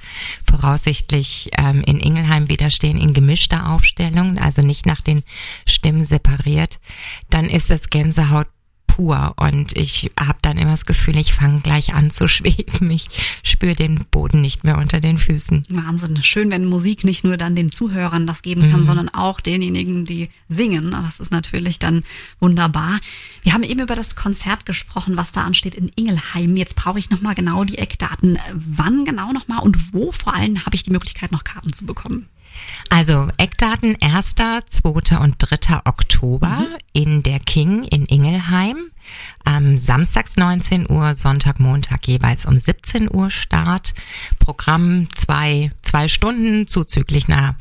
voraussichtlich 0.48 1.50
ähm, 1.58 1.82
in 1.82 2.00
Ingelheim 2.00 2.48
wieder 2.48 2.70
stehen 2.70 3.00
in 3.00 3.16
gemischter 3.16 3.72
Aufstellung, 3.72 4.38
also 4.38 4.62
nicht 4.62 4.86
nach 4.86 5.02
den 5.02 5.24
Stimmen 5.66 6.06
separiert, 6.06 6.80
dann 7.32 7.50
ist 7.50 7.72
das 7.72 7.90
Gänsehaut 7.90 8.48
pur 8.88 9.34
und 9.38 9.76
ich 9.78 10.12
habe 10.20 10.38
dann 10.42 10.58
immer 10.58 10.72
das 10.72 10.86
Gefühl, 10.86 11.18
ich 11.18 11.34
fange 11.34 11.62
gleich 11.62 11.94
an 11.94 12.12
zu 12.12 12.28
schweben. 12.30 12.90
Ich 12.92 13.08
spüre 13.44 13.76
den 13.76 14.06
Boden 14.12 14.42
nicht 14.42 14.64
mehr 14.64 14.78
unter 14.78 15.02
den 15.02 15.18
Füßen. 15.18 15.66
Wahnsinn. 15.70 16.22
Schön, 16.24 16.52
wenn 16.52 16.66
Musik 16.66 17.04
nicht 17.04 17.24
nur 17.24 17.38
dann 17.38 17.56
den 17.56 17.72
Zuhörern 17.72 18.26
das 18.28 18.42
geben 18.42 18.62
kann, 18.62 18.82
Mhm. 18.82 18.86
sondern 18.86 19.10
auch 19.10 19.42
denjenigen, 19.42 20.06
die 20.06 20.30
singen. 20.50 20.92
Das 20.92 21.20
ist 21.20 21.32
natürlich 21.32 21.80
dann 21.80 22.04
wunderbar. 22.40 23.00
Wir 23.44 23.54
haben 23.54 23.64
eben 23.64 23.82
über 23.82 23.96
das 23.96 24.16
Konzert 24.16 24.66
gesprochen, 24.66 25.18
was 25.18 25.32
da 25.32 25.44
ansteht 25.44 25.76
in 25.76 25.92
Ingelheim. 25.96 26.56
Jetzt 26.56 26.76
brauche 26.76 27.00
ich 27.00 27.10
nochmal 27.10 27.36
genau 27.36 27.64
die 27.64 27.78
Eckdaten. 27.78 28.40
Wann 28.54 29.06
genau 29.06 29.32
nochmal 29.34 29.60
und 29.64 29.94
wo 29.94 30.12
vor 30.12 30.34
allem 30.36 30.66
habe 30.66 30.76
ich 30.76 30.84
die 30.84 30.92
Möglichkeit, 30.92 31.32
noch 31.32 31.44
Karten 31.44 31.74
zu 31.74 31.86
bekommen? 31.86 32.28
Also 32.90 33.28
Eckdaten 33.38 33.98
1., 34.02 34.36
2. 34.36 35.20
und 35.20 35.36
3. 35.40 35.82
Oktober 35.86 36.66
in 36.94 37.24
der 37.24 37.40
King 37.40 37.84
in 37.84 38.06
Ingelheim. 38.06 38.78
Am 39.44 39.78
Samstags 39.78 40.36
19 40.36 40.90
Uhr, 40.90 41.14
Sonntag, 41.14 41.60
Montag 41.60 42.08
jeweils 42.08 42.46
um 42.46 42.58
17 42.58 43.14
Uhr 43.14 43.30
Start. 43.30 43.94
Programm 44.40 45.08
zwei, 45.16 45.72
zwei 45.84 46.08
Stunden 46.08 46.68
zuzüglich 46.68 47.28
einer 47.28 47.56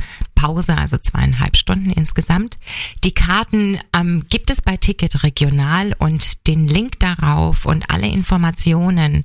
Pause, 0.44 0.76
also 0.76 0.98
zweieinhalb 0.98 1.57
Stunden 1.57 1.90
insgesamt. 1.90 2.59
Die 3.02 3.14
Karten 3.14 3.80
ähm, 3.94 4.26
gibt 4.28 4.50
es 4.50 4.61
bei 4.61 4.76
Ticket 4.76 5.22
Regional 5.22 5.94
und 5.98 6.46
den 6.46 6.68
Link 6.68 7.00
darauf 7.00 7.64
und 7.64 7.90
alle 7.90 8.09
Informationen 8.09 9.24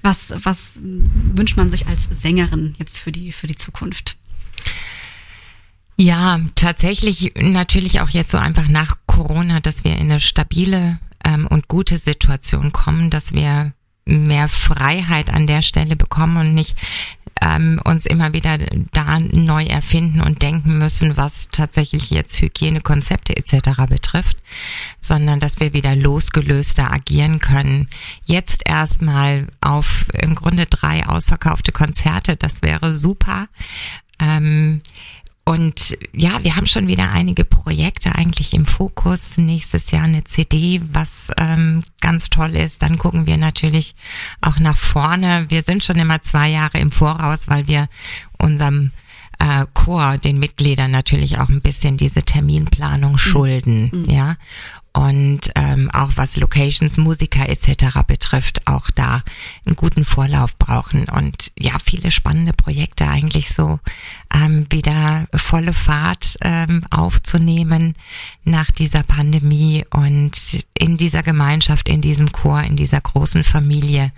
Was, 0.00 0.32
was 0.44 0.78
wünscht 0.80 1.56
man 1.56 1.70
sich 1.70 1.88
als 1.88 2.06
Sängerin 2.12 2.76
jetzt 2.78 2.98
für 2.98 3.10
die, 3.10 3.32
für 3.32 3.48
die 3.48 3.56
Zukunft? 3.56 4.16
Ja, 5.96 6.38
tatsächlich 6.54 7.32
natürlich 7.36 8.00
auch 8.00 8.10
jetzt 8.10 8.30
so 8.30 8.38
einfach 8.38 8.68
nach 8.68 8.98
Corona, 9.06 9.58
dass 9.58 9.82
wir 9.82 9.94
in 9.94 10.12
eine 10.12 10.20
stabile 10.20 11.00
ähm, 11.24 11.48
und 11.48 11.66
gute 11.66 11.98
Situation 11.98 12.70
kommen, 12.70 13.10
dass 13.10 13.32
wir 13.32 13.72
mehr 14.08 14.48
Freiheit 14.48 15.30
an 15.30 15.46
der 15.46 15.62
Stelle 15.62 15.94
bekommen 15.94 16.36
und 16.36 16.54
nicht 16.54 16.76
ähm, 17.42 17.80
uns 17.84 18.06
immer 18.06 18.32
wieder 18.32 18.58
da 18.92 19.18
neu 19.18 19.64
erfinden 19.64 20.20
und 20.20 20.42
denken 20.42 20.78
müssen, 20.78 21.16
was 21.16 21.48
tatsächlich 21.48 22.10
jetzt 22.10 22.40
Hygienekonzepte 22.40 23.36
etc. 23.36 23.86
betrifft, 23.88 24.38
sondern 25.00 25.40
dass 25.40 25.60
wir 25.60 25.72
wieder 25.72 25.94
losgelöster 25.96 26.92
agieren 26.92 27.38
können. 27.38 27.88
Jetzt 28.24 28.62
erstmal 28.66 29.46
auf 29.60 30.06
im 30.20 30.34
Grunde 30.34 30.66
drei 30.66 31.06
ausverkaufte 31.06 31.72
Konzerte, 31.72 32.36
das 32.36 32.62
wäre 32.62 32.92
super. 32.92 33.48
Ähm, 34.20 34.82
und 35.48 35.96
ja, 36.12 36.44
wir 36.44 36.56
haben 36.56 36.66
schon 36.66 36.88
wieder 36.88 37.10
einige 37.10 37.42
Projekte 37.42 38.14
eigentlich 38.14 38.52
im 38.52 38.66
Fokus. 38.66 39.38
Nächstes 39.38 39.90
Jahr 39.90 40.04
eine 40.04 40.24
CD, 40.24 40.82
was 40.92 41.32
ähm, 41.38 41.84
ganz 42.02 42.28
toll 42.28 42.54
ist. 42.54 42.82
Dann 42.82 42.98
gucken 42.98 43.26
wir 43.26 43.38
natürlich 43.38 43.94
auch 44.42 44.58
nach 44.58 44.76
vorne. 44.76 45.46
Wir 45.48 45.62
sind 45.62 45.82
schon 45.82 45.96
immer 45.96 46.20
zwei 46.20 46.50
Jahre 46.50 46.76
im 46.76 46.90
Voraus, 46.90 47.48
weil 47.48 47.66
wir 47.66 47.88
unserem 48.36 48.90
äh, 49.38 49.66
Chor, 49.72 50.18
den 50.18 50.38
Mitgliedern 50.38 50.90
natürlich 50.90 51.38
auch 51.38 51.48
ein 51.48 51.60
bisschen 51.60 51.96
diese 51.96 52.22
Terminplanung 52.22 53.12
mhm. 53.12 53.18
schulden, 53.18 53.90
mhm. 53.92 54.04
ja. 54.10 54.36
Und 54.92 55.52
ähm, 55.54 55.90
auch 55.92 56.12
was 56.16 56.36
Locations, 56.36 56.96
Musiker 56.96 57.48
etc. 57.48 58.00
betrifft, 58.04 58.66
auch 58.66 58.90
da 58.90 59.22
einen 59.64 59.76
guten 59.76 60.04
Vorlauf 60.04 60.56
brauchen 60.58 61.04
und 61.04 61.52
ja, 61.56 61.74
viele 61.84 62.10
spannende 62.10 62.52
Projekte 62.52 63.06
eigentlich 63.06 63.54
so 63.54 63.78
ähm, 64.34 64.66
wieder 64.70 65.26
volle 65.32 65.72
Fahrt 65.72 66.36
ähm, 66.40 66.84
aufzunehmen 66.90 67.94
nach 68.42 68.72
dieser 68.72 69.04
Pandemie 69.04 69.84
und 69.90 70.64
in 70.76 70.96
dieser 70.96 71.22
Gemeinschaft, 71.22 71.88
in 71.88 72.00
diesem 72.00 72.32
Chor, 72.32 72.62
in 72.62 72.74
dieser 72.74 73.00
großen 73.00 73.44
Familie 73.44 74.10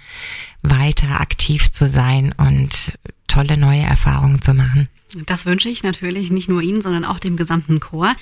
weiter 0.62 1.20
aktiv 1.20 1.70
zu 1.70 1.90
sein 1.90 2.33
und 2.38 2.94
tolle 3.26 3.59
neue 3.59 3.83
Erfahrungen 3.83 4.40
zu 4.40 4.54
machen. 4.54 4.88
Das 5.27 5.46
wünsche 5.46 5.68
ich 5.68 5.83
natürlich 5.83 6.31
nicht 6.31 6.49
nur 6.49 6.62
Ihnen, 6.62 6.81
sondern 6.81 7.05
auch 7.05 7.18
dem 7.18 7.37
gesamten 7.37 7.81
Chor 7.81 8.14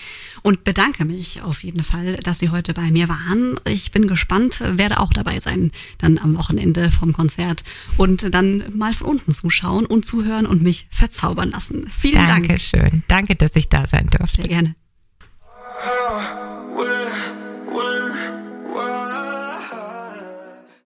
und 0.43 0.65
bedanke 0.65 1.05
mich 1.05 1.43
auf 1.43 1.63
jeden 1.63 1.83
Fall, 1.83 2.17
dass 2.19 2.39
Sie 2.39 2.51
heute 2.51 2.75
bei 2.75 2.91
mir 2.91 3.09
waren. 3.09 3.59
Ich 3.67 3.91
bin 3.93 4.07
gespannt, 4.07 4.61
werde 4.61 5.01
auch 5.01 5.13
dabei 5.13 5.41
sein 5.41 5.73
dann 5.99 6.19
am 6.19 6.37
Wochenende 6.37 6.91
vom 6.91 7.13
Konzert 7.13 7.65
und 7.97 8.35
dann 8.35 8.65
mal 8.77 8.95
von 8.95 9.07
unten 9.09 9.33
zuschauen 9.33 9.87
und 9.87 10.07
zuhören 10.07 10.47
und 10.47 10.63
mich 10.63 10.89
verzaubern 10.91 11.51
lassen. 11.51 11.91
Vielen 11.99 12.27
Dankeschön. 12.27 12.81
Dank. 12.81 13.09
Danke, 13.09 13.37
dass 13.37 13.57
ich 13.57 13.69
da 13.69 13.87
sein 13.87 14.09
durfte. 14.09 14.43
Sehr 14.43 14.49
gerne. 14.49 14.75